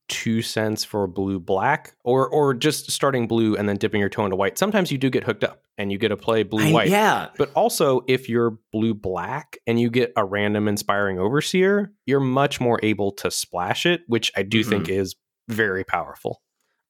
[0.08, 4.24] two cents for blue black or or just starting blue and then dipping your toe
[4.24, 6.90] into white sometimes you do get hooked up and you get to play blue white
[6.90, 12.20] yeah but also if you're blue black and you get a random inspiring overseer you're
[12.20, 14.70] much more able to splash it which i do mm-hmm.
[14.70, 15.16] think is
[15.48, 16.42] very powerful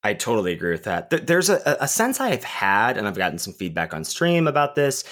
[0.03, 1.09] I totally agree with that.
[1.25, 5.03] There's a, a sense I've had, and I've gotten some feedback on stream about this,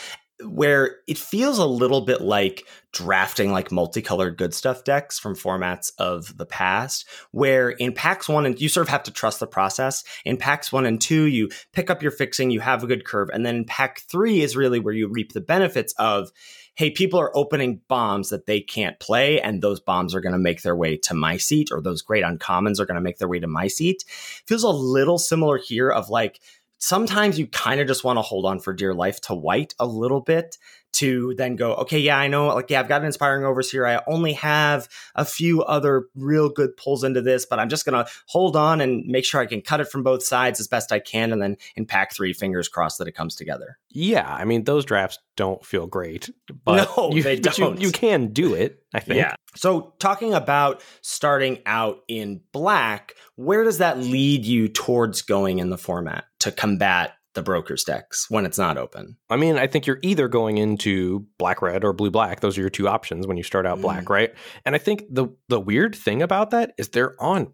[0.44, 5.92] where it feels a little bit like drafting like multicolored good stuff decks from formats
[5.98, 9.48] of the past where in packs 1 and you sort of have to trust the
[9.48, 13.06] process in packs 1 and 2 you pick up your fixing you have a good
[13.06, 16.32] curve and then in pack 3 is really where you reap the benefits of
[16.76, 20.40] hey, people are opening bombs that they can't play, and those bombs are going to
[20.40, 23.28] make their way to my seat, or those great uncommons are going to make their
[23.28, 24.04] way to my seat.
[24.48, 26.40] Feels a little similar here of like,
[26.84, 29.88] sometimes you kind of just want to hold on for dear life to white a
[29.88, 30.58] little bit
[30.94, 33.86] to then go, okay, yeah, I know, like, yeah, I've got an inspiring overseer.
[33.86, 38.04] I only have a few other real good pulls into this, but I'm just going
[38.04, 40.92] to hold on and make sure I can cut it from both sides as best
[40.92, 41.32] I can.
[41.34, 43.78] And then in pack three, fingers crossed that it comes together.
[43.90, 44.32] Yeah.
[44.32, 46.30] I mean, those drafts don't feel great,
[46.64, 47.80] but, no, you, they don't.
[47.80, 49.18] You, you can do it, I think.
[49.18, 49.36] Yeah.
[49.56, 55.70] So, talking about starting out in black, where does that lead you towards going in
[55.70, 59.18] the format to combat the broker's decks when it's not open?
[59.30, 62.40] I mean, I think you're either going into black red or blue black.
[62.42, 64.10] Those are your two options when you start out black, Mm.
[64.10, 64.34] right?
[64.66, 67.52] And I think the the weird thing about that is they're on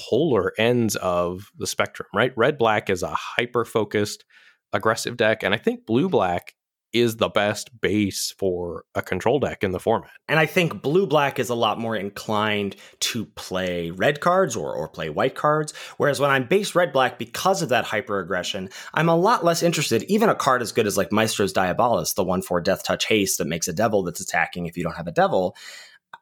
[0.00, 2.32] polar ends of the spectrum, right?
[2.36, 4.24] Red black is a hyper focused
[4.72, 6.54] aggressive deck and I think blue black
[6.92, 10.10] is the best base for a control deck in the format.
[10.28, 14.74] And I think blue black is a lot more inclined to play red cards or,
[14.74, 15.72] or play white cards.
[15.96, 19.62] Whereas when I'm base red black, because of that hyper aggression, I'm a lot less
[19.62, 20.02] interested.
[20.04, 23.38] Even a card as good as like Maestro's Diabolist, the one for death touch haste
[23.38, 25.56] that makes a devil that's attacking if you don't have a devil.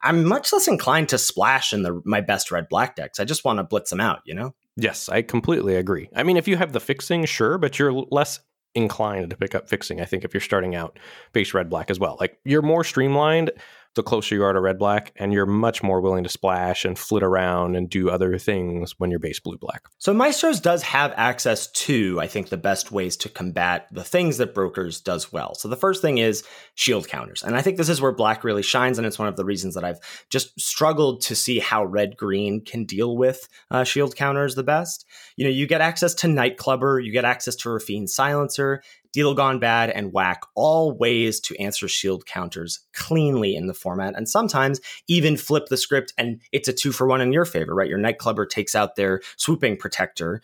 [0.02, 3.20] I'm much less inclined to splash in the my best red black decks.
[3.20, 4.54] I just want to blitz them out, you know?
[4.76, 6.08] Yes, I completely agree.
[6.14, 8.40] I mean, if you have the fixing, sure, but you're less
[8.74, 10.98] inclined to pick up fixing, I think, if you're starting out
[11.32, 12.16] base red black as well.
[12.20, 13.50] Like you're more streamlined
[13.94, 16.98] the closer you are to red black, and you're much more willing to splash and
[16.98, 19.82] flit around and do other things when you're base blue black.
[19.98, 24.38] So Maestros does have access to, I think, the best ways to combat the things
[24.38, 25.54] that Brokers does well.
[25.54, 27.42] So the first thing is shield counters.
[27.42, 29.74] And I think this is where black really shines, and it's one of the reasons
[29.74, 29.98] that I've
[30.28, 35.04] just struggled to see how red green can deal with uh, shield counters the best.
[35.36, 39.58] You know, you get access to Nightclubber, you get access to Raffine Silencer, Deal Gone
[39.58, 44.80] Bad, and Whack, all ways to answer shield counters cleanly in the format, and sometimes
[45.08, 47.88] even flip the script and it's a two for one in your favor, right?
[47.88, 50.40] Your Nightclubber takes out their swooping protector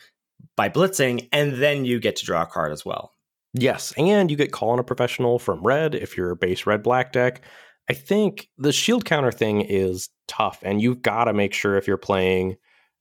[0.56, 3.12] by blitzing, and then you get to draw a card as well.
[3.54, 6.82] Yes, and you get call on a professional from red if you're a base red
[6.82, 7.42] black deck.
[7.88, 11.86] I think the shield counter thing is tough, and you've got to make sure if
[11.86, 12.56] you're playing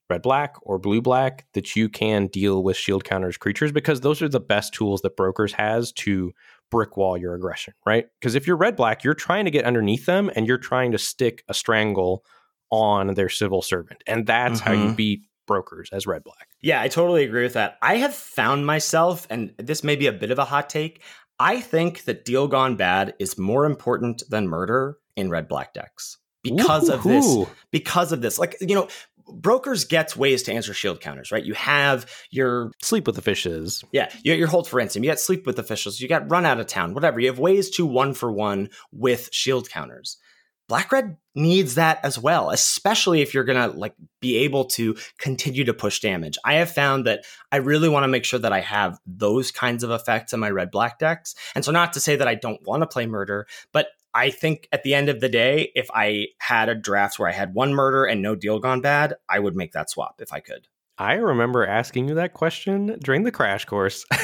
[0.10, 4.22] red black or blue black that you can deal with shield counters creatures because those
[4.22, 6.32] are the best tools that brokers has to
[6.72, 10.06] brick wall your aggression right because if you're red black you're trying to get underneath
[10.06, 12.24] them and you're trying to stick a strangle
[12.72, 14.96] on their civil servant and that's how you Mhm.
[14.96, 17.78] beat brokers as red black Yeah, I totally agree with that.
[17.84, 21.04] I have found myself, and this may be a bit of a hot take,
[21.40, 26.18] I think that Deal Gone Bad is more important than murder in red black decks
[26.42, 27.38] because of this.
[27.70, 28.40] Because of this.
[28.40, 28.88] Like, you know,
[29.28, 31.44] brokers gets ways to answer shield counters, right?
[31.44, 35.10] You have your sleep with the fishes yeah, you got your hold for ransom, you
[35.10, 37.20] got sleep with officials, you got run out of town, whatever.
[37.20, 40.18] You have ways to one for one with shield counters.
[40.68, 45.64] Black red needs that as well, especially if you're gonna like be able to continue
[45.64, 46.38] to push damage.
[46.44, 49.84] I have found that I really want to make sure that I have those kinds
[49.84, 51.36] of effects in my red black decks.
[51.54, 54.68] And so not to say that I don't want to play murder, but I think
[54.72, 57.74] at the end of the day, if I had a draft where I had one
[57.74, 60.68] murder and no deal gone bad, I would make that swap if I could.
[60.98, 64.06] I remember asking you that question during the crash course.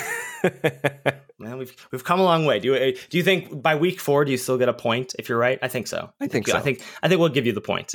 [1.41, 2.59] Well, we've we've come a long way.
[2.59, 5.27] Do you, do you think by week four do you still get a point if
[5.27, 5.57] you're right?
[5.61, 6.11] I think so.
[6.19, 6.55] I think so.
[6.55, 7.91] I think I think we'll give you the point.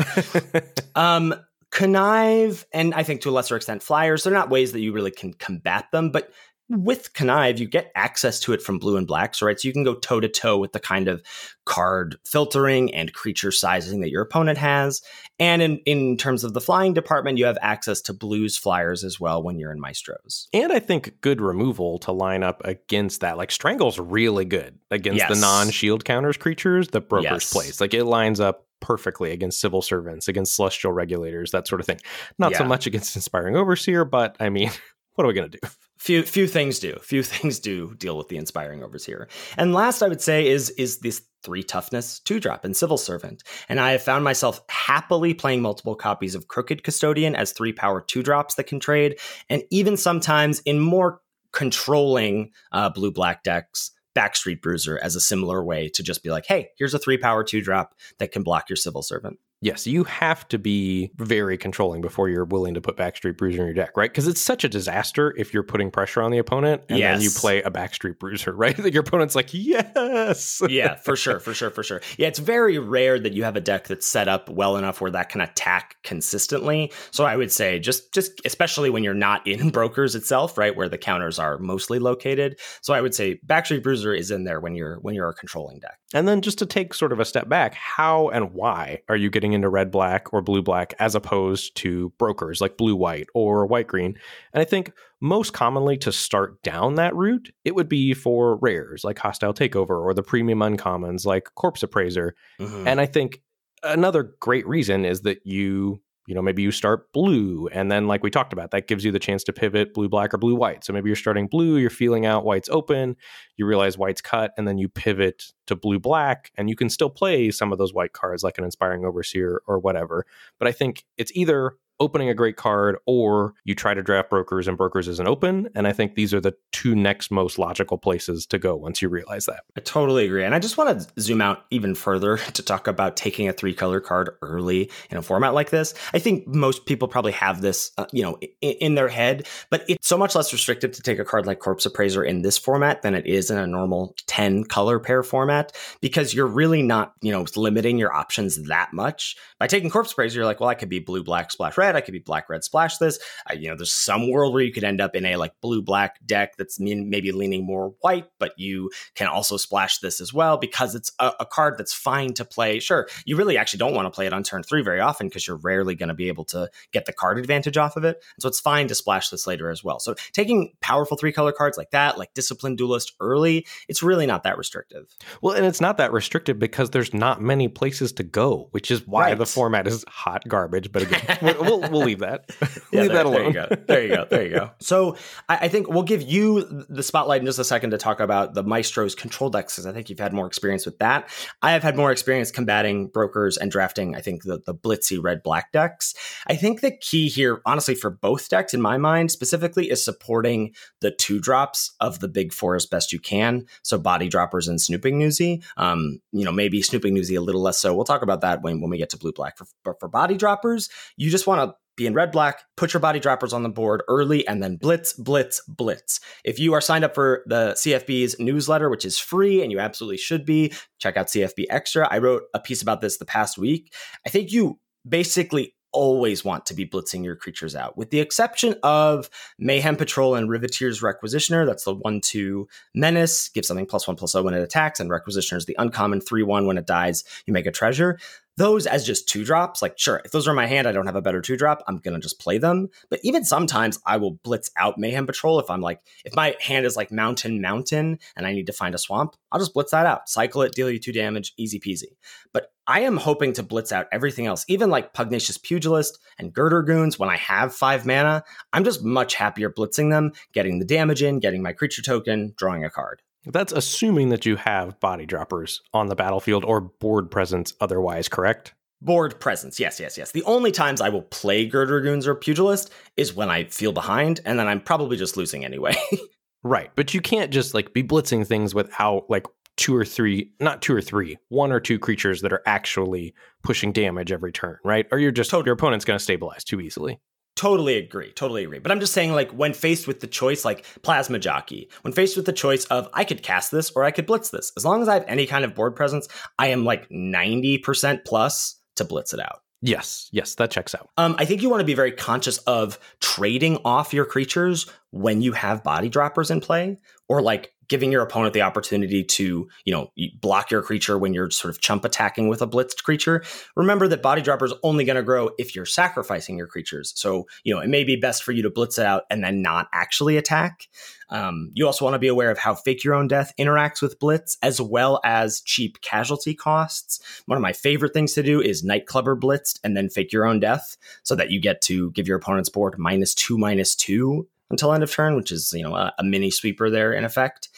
[0.96, 1.34] um,
[1.70, 4.24] connive and I think to a lesser extent flyers.
[4.24, 6.32] They're not ways that you really can combat them, but
[6.68, 9.58] with connive you get access to it from blue and blacks, right?
[9.58, 11.22] So you can go toe to toe with the kind of
[11.64, 15.00] card filtering and creature sizing that your opponent has.
[15.38, 19.20] And in in terms of the flying department, you have access to blues flyers as
[19.20, 20.48] well when you're in maestros.
[20.52, 23.36] and I think good removal to line up against that.
[23.36, 27.52] Like Strangle's really good against the non shield counters creatures that brokers Yes.
[27.52, 27.80] plays.
[27.80, 31.98] Like it lines up perfectly against civil servants, against celestial regulators, that sort of thing.
[32.38, 34.70] Not so much against inspiring overseer, but I mean,
[35.14, 35.58] what are we gonna do?
[35.98, 36.96] Few few things do.
[37.02, 40.98] Few things do deal with the inspiring overseer and last i would say is is
[40.98, 43.42] this three toughness two drop and civil servant.
[43.68, 48.00] And i have found myself happily playing multiple copies of crooked custodian as three power
[48.00, 51.20] two drops that can trade and even sometimes in more
[51.52, 56.46] controlling uh, blue black decks backstreet bruiser as a similar way to just be like
[56.46, 60.04] hey here's a three power two drop that can block your civil servant Yes, you
[60.04, 63.96] have to be very controlling before you're willing to put Backstreet Bruiser in your deck,
[63.96, 64.10] right?
[64.10, 67.16] Because it's such a disaster if you're putting pressure on the opponent and yes.
[67.16, 68.76] then you play a Backstreet Bruiser, right?
[68.76, 70.60] That your opponent's like, yes.
[70.68, 72.02] yeah, for sure, for sure, for sure.
[72.18, 75.10] Yeah, it's very rare that you have a deck that's set up well enough where
[75.12, 76.92] that can attack consistently.
[77.10, 80.88] So I would say just just especially when you're not in brokers itself, right, where
[80.88, 82.58] the counters are mostly located.
[82.82, 85.78] So I would say Backstreet Bruiser is in there when you're when you're a controlling
[85.78, 85.98] deck.
[86.14, 89.28] And then just to take sort of a step back, how and why are you
[89.28, 93.66] getting into red black or blue black as opposed to brokers like blue white or
[93.66, 94.16] white green?
[94.52, 99.04] And I think most commonly to start down that route, it would be for rares
[99.04, 102.34] like Hostile Takeover or the premium uncommons like Corpse Appraiser.
[102.60, 102.88] Mm-hmm.
[102.88, 103.42] And I think
[103.82, 108.22] another great reason is that you you know maybe you start blue and then like
[108.22, 110.84] we talked about that gives you the chance to pivot blue black or blue white.
[110.84, 113.16] So maybe you're starting blue you're feeling out white's open
[113.56, 117.10] you realize white's cut and then you pivot to blue black and you can still
[117.10, 120.26] play some of those white cards like an inspiring overseer or whatever.
[120.58, 124.68] But i think it's either opening a great card or you try to draft brokers
[124.68, 125.68] and brokers isn't open.
[125.74, 129.08] And I think these are the two next most logical places to go once you
[129.08, 129.60] realize that.
[129.76, 130.44] I totally agree.
[130.44, 133.74] And I just want to zoom out even further to talk about taking a three
[133.74, 135.94] color card early in a format like this.
[136.12, 139.84] I think most people probably have this, uh, you know, in, in, their head, but
[139.88, 143.02] it's so much less restrictive to take a card like Corpse Appraiser in this format
[143.02, 147.30] than it is in a normal 10 color pair format because you're really not, you
[147.30, 149.36] know, limiting your options that much.
[149.58, 151.96] By taking Corpse Appraiser, you're like, well, I could be blue, black, splash, red red.
[151.96, 153.18] I could be black red splash this.
[153.46, 155.82] I, you know, there's some world where you could end up in a like blue
[155.82, 160.56] black deck that's maybe leaning more white, but you can also splash this as well
[160.56, 162.80] because it's a, a card that's fine to play.
[162.80, 165.46] Sure, you really actually don't want to play it on turn three very often because
[165.46, 168.22] you're rarely going to be able to get the card advantage off of it.
[168.38, 169.98] So it's fine to splash this later as well.
[169.98, 174.42] So taking powerful three color cards like that, like Disciplined Duelist early, it's really not
[174.44, 175.14] that restrictive.
[175.42, 179.06] Well, and it's not that restrictive because there's not many places to go, which is
[179.06, 179.38] why right.
[179.38, 180.92] the format is hot garbage.
[180.92, 182.44] But again, we'll, we'll, we'll leave that.
[182.92, 183.52] yeah, leave there, that alone.
[183.52, 183.76] There you go.
[183.86, 184.26] There you go.
[184.30, 184.70] There you go.
[184.86, 185.16] So
[185.48, 188.54] I, I, think we'll give you the spotlight in just a second to talk about
[188.54, 191.28] the Maestro's control decks because I think you've had more experience with that.
[191.60, 194.14] I have had more experience combating brokers and drafting.
[194.14, 196.14] I think the the blitzy red black decks.
[196.46, 200.74] I think the key here, honestly, for both decks in my mind specifically, is supporting
[201.00, 203.66] the two drops of the big four as best you can.
[203.82, 205.62] So body droppers and snooping newsy.
[205.76, 207.94] Um, you know, maybe snooping newsy a little less so.
[207.94, 209.58] We'll talk about that when when we get to blue black.
[209.58, 211.65] For, for body droppers, you just want to
[211.96, 215.14] be in red black, put your body droppers on the board early, and then blitz,
[215.14, 216.20] blitz, blitz.
[216.44, 220.18] If you are signed up for the CFB's newsletter, which is free and you absolutely
[220.18, 222.06] should be, check out CFB Extra.
[222.10, 223.92] I wrote a piece about this the past week.
[224.26, 224.78] I think you
[225.08, 230.34] basically always want to be blitzing your creatures out, with the exception of Mayhem Patrol
[230.34, 231.64] and Riveteer's Requisitioner.
[231.64, 235.10] That's the 1 2 menace, give something plus 1 plus 0 when it attacks, and
[235.10, 238.18] Requisitioner is the uncommon 3 1 when it dies, you make a treasure
[238.56, 241.06] those as just two drops, like sure, if those are in my hand, I don't
[241.06, 242.88] have a better two drop, I'm gonna just play them.
[243.10, 246.86] But even sometimes I will blitz out Mayhem Patrol if I'm like, if my hand
[246.86, 250.06] is like Mountain Mountain and I need to find a swamp, I'll just blitz that
[250.06, 252.16] out, cycle it, deal you two damage, easy peasy.
[252.52, 256.82] But I am hoping to blitz out everything else, even like Pugnacious Pugilist and Girder
[256.82, 258.44] Goons when I have five mana.
[258.72, 262.84] I'm just much happier blitzing them, getting the damage in, getting my creature token, drawing
[262.84, 263.22] a card.
[263.46, 268.74] That's assuming that you have body droppers on the battlefield or board presence otherwise, correct?
[269.00, 270.32] Board presence, yes, yes, yes.
[270.32, 274.40] The only times I will play Girder Goons or Pugilist is when I feel behind,
[274.44, 275.94] and then I'm probably just losing anyway.
[276.64, 280.82] right, but you can't just like be blitzing things without like two or three, not
[280.82, 285.06] two or three, one or two creatures that are actually pushing damage every turn, right?
[285.12, 287.20] Or you're just your opponent's going to stabilize too easily.
[287.56, 288.32] Totally agree.
[288.32, 288.78] Totally agree.
[288.78, 292.36] But I'm just saying, like, when faced with the choice, like Plasma Jockey, when faced
[292.36, 295.00] with the choice of I could cast this or I could blitz this, as long
[295.00, 296.28] as I have any kind of board presence,
[296.58, 299.60] I am like 90% plus to blitz it out.
[299.82, 301.10] Yes, yes, that checks out.
[301.16, 305.40] Um, I think you want to be very conscious of trading off your creatures when
[305.42, 306.98] you have body droppers in play,
[307.28, 311.50] or like giving your opponent the opportunity to, you know, block your creature when you're
[311.50, 313.42] sort of chump attacking with a blitzed creature.
[313.74, 317.12] Remember that body dropper is only going to grow if you're sacrificing your creatures.
[317.16, 319.62] So, you know, it may be best for you to blitz it out and then
[319.62, 320.88] not actually attack.
[321.28, 324.18] Um, you also want to be aware of how fake your own death interacts with
[324.18, 327.42] blitz, as well as cheap casualty costs.
[327.46, 330.60] One of my favorite things to do is Nightclubber blitzed and then fake your own
[330.60, 334.92] death so that you get to give your opponent's board minus two, minus two until
[334.92, 337.68] end of turn, which is you know a, a mini sweeper there in effect.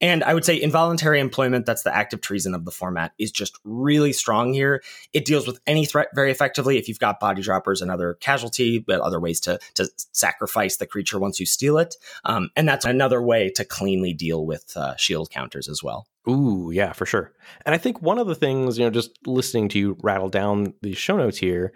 [0.00, 3.58] And I would say involuntary employment, that's the active treason of the format, is just
[3.64, 4.82] really strong here.
[5.12, 6.78] It deals with any threat very effectively.
[6.78, 10.86] If you've got body droppers and other casualty, but other ways to, to sacrifice the
[10.86, 11.96] creature once you steal it.
[12.24, 16.06] Um, and that's another way to cleanly deal with uh, shield counters as well.
[16.28, 17.32] Ooh, yeah, for sure.
[17.66, 20.74] And I think one of the things, you know, just listening to you rattle down
[20.82, 21.72] the show notes here,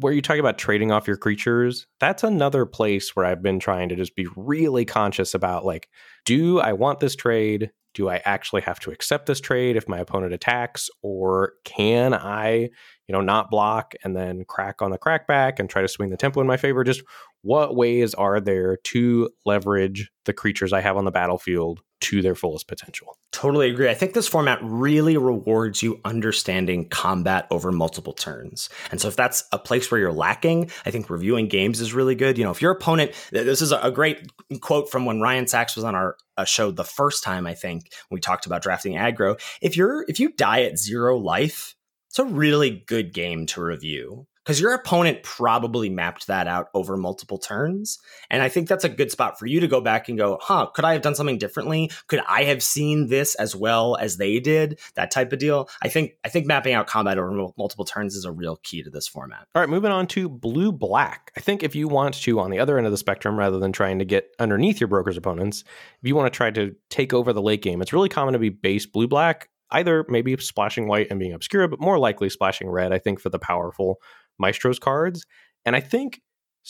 [0.00, 3.88] where you talk about trading off your creatures, that's another place where I've been trying
[3.88, 5.88] to just be really conscious about like,
[6.24, 7.70] do I want this trade?
[7.94, 10.88] Do I actually have to accept this trade if my opponent attacks?
[11.02, 12.68] Or can I,
[13.06, 16.16] you know, not block and then crack on the crackback and try to swing the
[16.16, 16.84] tempo in my favor?
[16.84, 17.02] Just
[17.42, 22.34] what ways are there to leverage the creatures I have on the battlefield to their
[22.34, 23.16] fullest potential.
[23.32, 23.88] Totally agree.
[23.88, 28.68] I think this format really rewards you understanding combat over multiple turns.
[28.90, 32.14] And so if that's a place where you're lacking, I think reviewing games is really
[32.14, 32.38] good.
[32.38, 34.30] You know, if your opponent, this is a great
[34.60, 37.92] quote from when Ryan Saxe was on our uh, show the first time, I think,
[38.10, 39.40] we talked about drafting aggro.
[39.60, 41.74] If you're, if you die at zero life,
[42.08, 46.96] it's a really good game to review because your opponent probably mapped that out over
[46.96, 47.98] multiple turns.
[48.30, 50.68] And I think that's a good spot for you to go back and go, huh,
[50.74, 51.90] could I have done something differently?
[52.06, 54.78] Could I have seen this as well as they did?
[54.94, 55.68] That type of deal.
[55.82, 58.88] I think I think mapping out combat over multiple turns is a real key to
[58.88, 59.46] this format.
[59.54, 61.30] All right, moving on to blue black.
[61.36, 63.72] I think if you want to, on the other end of the spectrum, rather than
[63.72, 65.62] trying to get underneath your broker's opponents,
[66.00, 68.38] if you want to try to take over the late game, it's really common to
[68.38, 72.70] be base blue black either maybe splashing white and being Obscura, but more likely splashing
[72.70, 74.00] red, I think, for the powerful
[74.38, 75.24] Maestro's cards.
[75.64, 76.20] And I think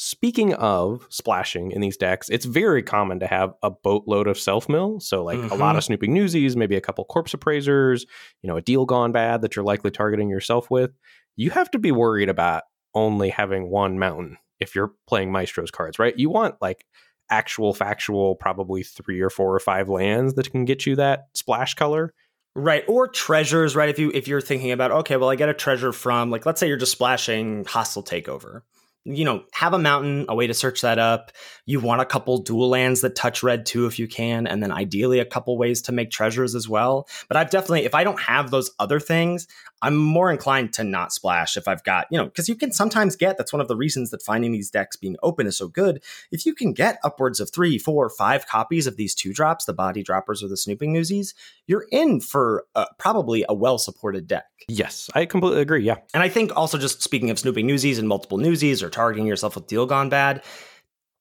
[0.00, 4.68] speaking of splashing in these decks, it's very common to have a boatload of self
[4.68, 5.00] mill.
[5.00, 5.52] So like mm-hmm.
[5.52, 5.78] a lot mm-hmm.
[5.78, 8.06] of snooping newsies, maybe a couple corpse appraisers,
[8.42, 10.92] you know, a deal gone bad that you're likely targeting yourself with.
[11.36, 12.64] You have to be worried about
[12.94, 16.16] only having one mountain if you're playing Maestro's cards, right?
[16.18, 16.84] You want like
[17.30, 21.74] actual factual probably three or four or five lands that can get you that splash
[21.74, 22.14] color
[22.58, 22.82] Right.
[22.88, 23.88] Or treasures, right?
[23.88, 26.58] If you if you're thinking about, okay, well I get a treasure from like let's
[26.58, 28.62] say you're just splashing hostile takeover
[29.04, 31.32] you know, have a mountain, a way to search that up.
[31.64, 34.70] You want a couple dual lands that touch red too, if you can, and then
[34.70, 37.08] ideally a couple ways to make treasures as well.
[37.26, 39.46] But I've definitely, if I don't have those other things,
[39.82, 43.16] I'm more inclined to not splash if I've got, you know, because you can sometimes
[43.16, 46.02] get, that's one of the reasons that finding these decks being open is so good.
[46.30, 49.72] If you can get upwards of three, four, five copies of these two drops, the
[49.72, 51.34] body droppers or the snooping newsies,
[51.66, 54.46] you're in for uh, probably a well supported deck.
[54.68, 55.84] Yes, I completely agree.
[55.84, 55.96] Yeah.
[56.12, 59.54] And I think also just speaking of snooping newsies and multiple newsies or targeting yourself
[59.54, 60.42] with deal gone bad,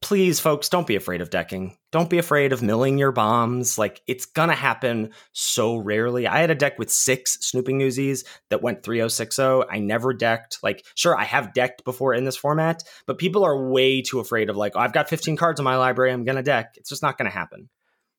[0.01, 1.77] please, folks, don't be afraid of decking.
[1.91, 3.77] Don't be afraid of milling your bombs.
[3.77, 6.27] Like, it's going to happen so rarely.
[6.27, 9.63] I had a deck with six snooping newsies that went 3060.
[9.69, 10.59] I never decked.
[10.61, 14.49] Like, sure, I have decked before in this format, but people are way too afraid
[14.49, 16.11] of, like, oh, I've got 15 cards in my library.
[16.11, 16.75] I'm going to deck.
[16.77, 17.69] It's just not going to happen.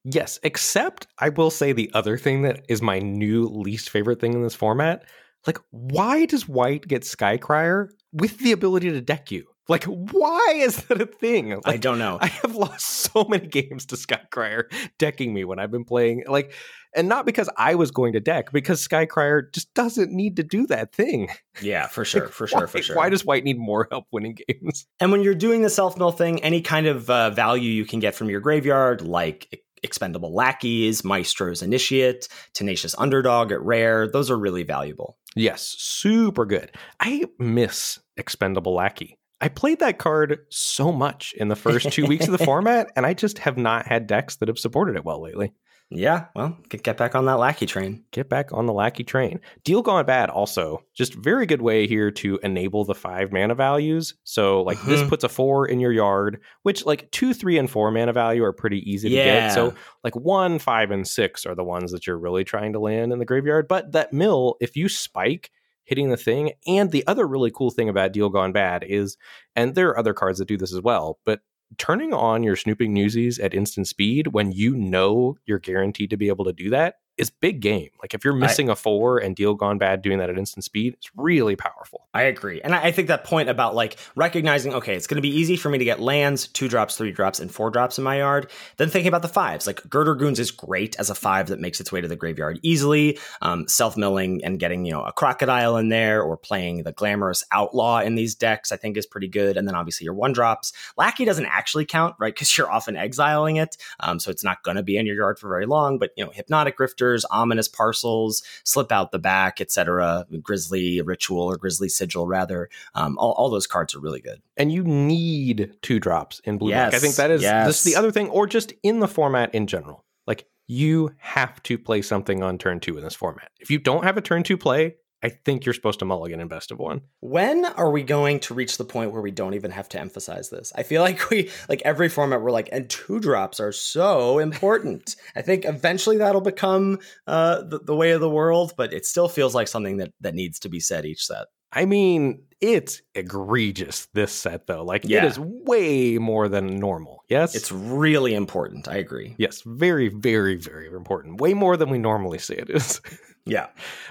[0.04, 4.32] Yes, except I will say the other thing that is my new least favorite thing
[4.32, 5.04] in this format.
[5.46, 9.46] Like, why does white get Skycrier with the ability to deck you?
[9.68, 11.50] Like, why is that a thing?
[11.50, 12.18] Like, I don't know.
[12.20, 14.64] I have lost so many games to Skycrier
[14.98, 16.24] decking me when I've been playing.
[16.26, 16.54] Like,
[16.96, 20.66] and not because I was going to deck, because Skycrier just doesn't need to do
[20.68, 21.28] that thing.
[21.60, 22.96] Yeah, for sure, like, for sure, why, for sure.
[22.96, 24.86] Why does White need more help winning games?
[25.00, 28.00] And when you're doing the self mill thing, any kind of uh, value you can
[28.00, 34.38] get from your graveyard, like expendable lackeys, Maestro's Initiate, Tenacious Underdog at rare, those are
[34.38, 35.18] really valuable.
[35.36, 36.72] Yes, super good.
[36.98, 39.18] I miss expendable lackey.
[39.40, 43.06] I played that card so much in the first two weeks of the format, and
[43.06, 45.52] I just have not had decks that have supported it well lately.
[45.90, 48.04] Yeah, well, get back on that lackey train.
[48.10, 49.40] Get back on the lackey train.
[49.64, 50.82] Deal gone bad also.
[50.94, 54.14] Just very good way here to enable the five mana values.
[54.24, 54.90] So like mm-hmm.
[54.90, 58.44] this puts a four in your yard, which like two, three, and four mana value
[58.44, 59.24] are pretty easy yeah.
[59.24, 59.54] to get.
[59.54, 59.74] So
[60.04, 63.18] like one, five, and six are the ones that you're really trying to land in
[63.18, 63.66] the graveyard.
[63.66, 65.50] But that mill, if you spike
[65.88, 66.52] hitting the thing.
[66.66, 69.16] And the other really cool thing about Deal Gone Bad is,
[69.56, 71.40] and there are other cards that do this as well, but
[71.78, 76.28] turning on your snooping newsies at instant speed when you know you're guaranteed to be
[76.28, 77.90] able to do that is big game.
[78.00, 80.64] Like if you're missing I, a four and deal gone bad doing that at instant
[80.64, 82.06] speed, it's really powerful.
[82.14, 82.60] I agree.
[82.62, 85.68] And I think that point about like recognizing, okay, it's going to be easy for
[85.68, 88.50] me to get lands, two drops, three drops, and four drops in my yard.
[88.76, 91.80] Then thinking about the fives, like Girder Goons is great as a five that makes
[91.80, 93.18] its way to the graveyard easily.
[93.42, 97.44] Um, Self milling and getting, you know, a crocodile in there or playing the glamorous
[97.52, 99.56] outlaw in these decks, I think is pretty good.
[99.56, 100.72] And then obviously your one drops.
[100.96, 102.34] Lackey doesn't actually count, right?
[102.34, 103.76] Because you're often exiling it.
[104.00, 105.98] Um, so it's not going to be in your yard for very long.
[105.98, 110.26] But, you know, Hypnotic Grifter ominous parcels, slip out the back, etc.
[110.42, 112.68] Grisly ritual or Grisly sigil, rather.
[112.94, 114.40] Um, all, all those cards are really good.
[114.56, 116.94] And you need two drops in blue Yes.
[116.94, 117.66] I think that is yes.
[117.66, 120.04] this is the other thing, or just in the format in general.
[120.26, 123.50] Like you have to play something on turn two in this format.
[123.60, 126.46] If you don't have a turn two play, I think you're supposed to mulligan in
[126.48, 127.00] best of one.
[127.20, 130.48] When are we going to reach the point where we don't even have to emphasize
[130.48, 130.72] this?
[130.76, 135.16] I feel like we, like every format, we're like, and two drops are so important.
[135.36, 139.28] I think eventually that'll become uh, the, the way of the world, but it still
[139.28, 141.46] feels like something that, that needs to be said each set.
[141.70, 144.84] I mean, it's egregious this set though.
[144.84, 145.24] Like Yeah.
[145.24, 147.22] it is way more than normal.
[147.28, 147.54] Yes.
[147.54, 148.88] It's really important.
[148.88, 149.34] I agree.
[149.38, 151.40] yes, very, very, very important.
[151.40, 153.00] Way more than we normally see it is.
[153.48, 153.68] Yeah.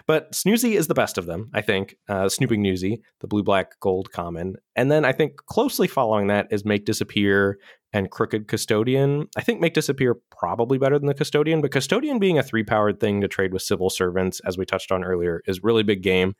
[0.07, 1.95] But Snoozy is the best of them, I think.
[2.09, 4.55] Uh, Snooping Newsy, the blue, black, gold common.
[4.75, 7.59] And then I think closely following that is Make Disappear
[7.93, 9.27] and Crooked Custodian.
[9.37, 12.99] I think Make Disappear probably better than the Custodian, but Custodian being a three powered
[12.99, 16.33] thing to trade with civil servants, as we touched on earlier, is really big game.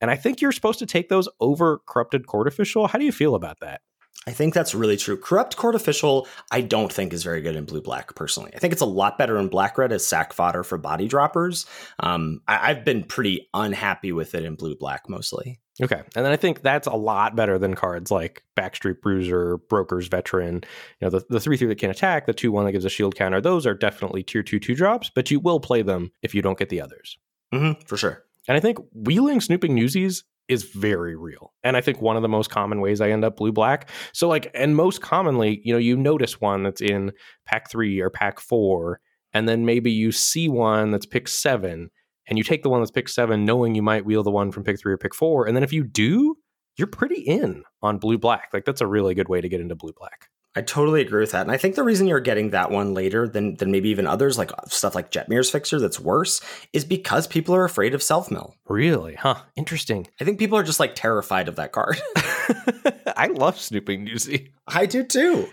[0.00, 2.86] And I think you're supposed to take those over Corrupted Court Official.
[2.86, 3.80] How do you feel about that?
[4.28, 5.16] I think that's really true.
[5.16, 8.50] Corrupt Court Official, I don't think is very good in blue black personally.
[8.54, 11.64] I think it's a lot better in black red as sack fodder for body droppers.
[11.98, 15.60] Um, I, I've been pretty unhappy with it in blue black mostly.
[15.82, 16.02] Okay.
[16.14, 20.56] And then I think that's a lot better than cards like Backstreet Bruiser, Broker's Veteran.
[21.00, 22.90] You know, the, the 3 3 that can attack, the 2 1 that gives a
[22.90, 26.34] shield counter, those are definitely tier 2 2 drops, but you will play them if
[26.34, 27.16] you don't get the others.
[27.54, 28.26] Mm-hmm, for sure.
[28.46, 31.52] And I think wheeling snooping newsies is very real.
[31.62, 33.90] And I think one of the most common ways I end up blue black.
[34.12, 37.12] So, like, and most commonly, you know, you notice one that's in
[37.44, 39.00] pack three or pack four,
[39.32, 41.90] and then maybe you see one that's pick seven,
[42.26, 44.64] and you take the one that's pick seven, knowing you might wheel the one from
[44.64, 45.46] pick three or pick four.
[45.46, 46.36] And then if you do,
[46.76, 48.50] you're pretty in on blue black.
[48.52, 50.28] Like, that's a really good way to get into blue black.
[50.56, 51.42] I totally agree with that.
[51.42, 54.38] And I think the reason you're getting that one later than than maybe even others,
[54.38, 56.40] like stuff like Jetmir's Fixer that's worse,
[56.72, 58.54] is because people are afraid of self mill.
[58.66, 59.14] Really?
[59.14, 59.42] Huh.
[59.56, 60.08] Interesting.
[60.20, 62.00] I think people are just like terrified of that card.
[63.16, 64.52] I love snooping newsy.
[64.66, 65.48] I do too.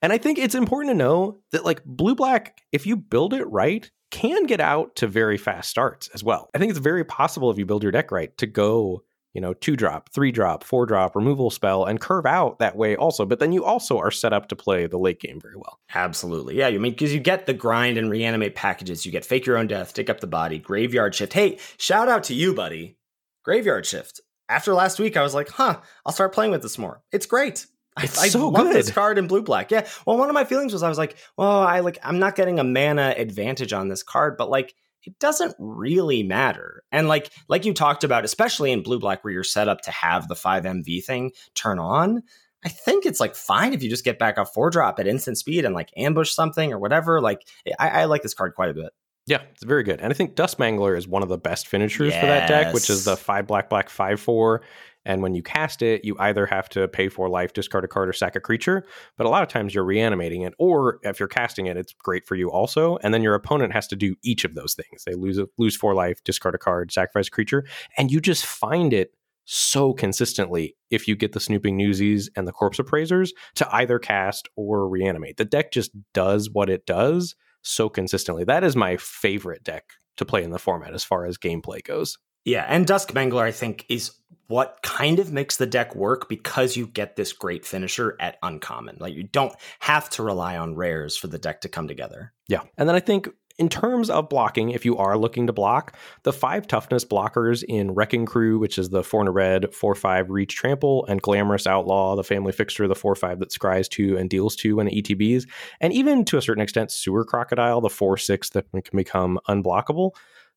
[0.00, 3.44] And I think it's important to know that like blue black, if you build it
[3.44, 6.48] right, can get out to very fast starts as well.
[6.54, 9.02] I think it's very possible if you build your deck right to go,
[9.34, 12.96] you know, two drop, three drop, four drop, removal spell, and curve out that way
[12.96, 13.24] also.
[13.26, 15.78] But then you also are set up to play the late game very well.
[15.94, 16.56] Absolutely.
[16.56, 16.68] Yeah.
[16.68, 19.04] You mean, because you get the grind and reanimate packages.
[19.06, 21.32] You get fake your own death, dig up the body, graveyard shift.
[21.34, 22.96] Hey, shout out to you, buddy.
[23.44, 24.20] Graveyard shift.
[24.48, 27.02] After last week, I was like, huh, I'll start playing with this more.
[27.12, 27.66] It's great.
[27.96, 29.70] I- It's I, so love this card in blue black.
[29.70, 29.86] Yeah.
[30.06, 32.58] Well, one of my feelings was I was like, well, I like I'm not getting
[32.58, 34.74] a mana advantage on this card, but like
[35.08, 36.82] it doesn't really matter.
[36.92, 39.90] And like like you talked about, especially in blue black where you're set up to
[39.90, 42.22] have the 5MV thing turn on,
[42.62, 45.38] I think it's like fine if you just get back off four drop at instant
[45.38, 47.22] speed and like ambush something or whatever.
[47.22, 47.48] Like
[47.78, 48.90] I, I like this card quite a bit.
[49.26, 50.00] Yeah, it's very good.
[50.00, 52.90] And I think Dusk Mangler is one of the best finishers for that deck, which
[52.90, 54.62] is the five black, black, five, four.
[55.08, 58.08] And when you cast it, you either have to pay for life, discard a card,
[58.08, 58.84] or sack a creature.
[59.16, 62.26] But a lot of times you're reanimating it, or if you're casting it, it's great
[62.26, 62.98] for you also.
[63.02, 65.04] And then your opponent has to do each of those things.
[65.04, 67.64] They lose lose four life, discard a card, sacrifice a creature,
[67.96, 69.14] and you just find it
[69.50, 74.46] so consistently if you get the snooping newsies and the corpse appraisers to either cast
[74.56, 75.38] or reanimate.
[75.38, 78.44] The deck just does what it does so consistently.
[78.44, 79.84] That is my favorite deck
[80.18, 82.18] to play in the format as far as gameplay goes.
[82.44, 84.12] Yeah, and Dusk Mangler, I think, is
[84.48, 88.96] what kind of makes the deck work because you get this great finisher at uncommon.
[88.98, 92.32] Like you don't have to rely on rares for the deck to come together.
[92.48, 92.62] Yeah.
[92.76, 93.28] And then I think
[93.58, 97.90] in terms of blocking, if you are looking to block, the five toughness blockers in
[97.92, 101.66] Wrecking Crew, which is the four and a red, four five reach trample, and Glamorous
[101.66, 105.46] Outlaw, the family fixture, the four five that scries two and deals two it ETBs,
[105.80, 110.12] and even to a certain extent, Sewer Crocodile, the four six that can become unblockable.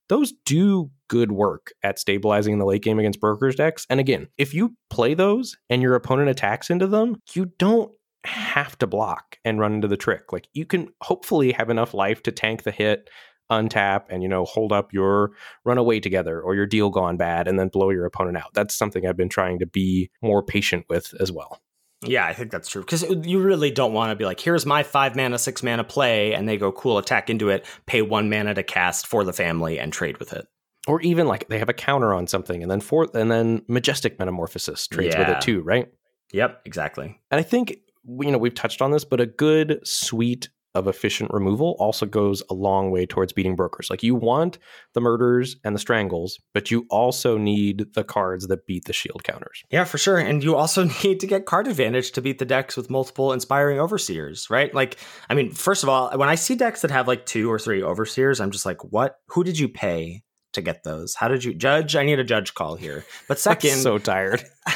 [0.10, 3.86] Those do good work at stabilizing the late game against brokers decks.
[3.90, 7.92] And again, if you play those and your opponent attacks into them, you don't
[8.24, 10.32] have to block and run into the trick.
[10.32, 13.10] Like you can hopefully have enough life to tank the hit,
[13.52, 15.32] untap, and you know hold up your
[15.66, 18.54] runaway together or your deal gone bad, and then blow your opponent out.
[18.54, 21.62] That's something I've been trying to be more patient with as well.
[22.04, 24.82] Yeah, I think that's true because you really don't want to be like, here's my
[24.84, 28.54] five mana, six mana play, and they go cool attack into it, pay one mana
[28.56, 30.48] to cast for the family, and trade with it.
[30.88, 34.18] Or even like they have a counter on something, and then for and then majestic
[34.18, 35.88] metamorphosis trades with it too, right?
[36.34, 37.20] Yep, exactly.
[37.30, 41.32] And I think you know we've touched on this, but a good, sweet of efficient
[41.34, 43.90] removal also goes a long way towards beating brokers.
[43.90, 44.58] Like you want
[44.94, 49.24] the murders and the strangles, but you also need the cards that beat the shield
[49.24, 49.64] counters.
[49.70, 50.18] Yeah, for sure.
[50.18, 53.80] And you also need to get card advantage to beat the decks with multiple inspiring
[53.80, 54.74] overseers, right?
[54.74, 54.98] Like,
[55.30, 57.84] I mean, first of all, when I see decks that have like two or three
[57.84, 59.18] overseers, I'm just like, what?
[59.28, 61.16] Who did you pay to get those?
[61.16, 61.96] How did you judge?
[61.96, 63.06] I need a judge call here.
[63.28, 64.44] But second, so tired.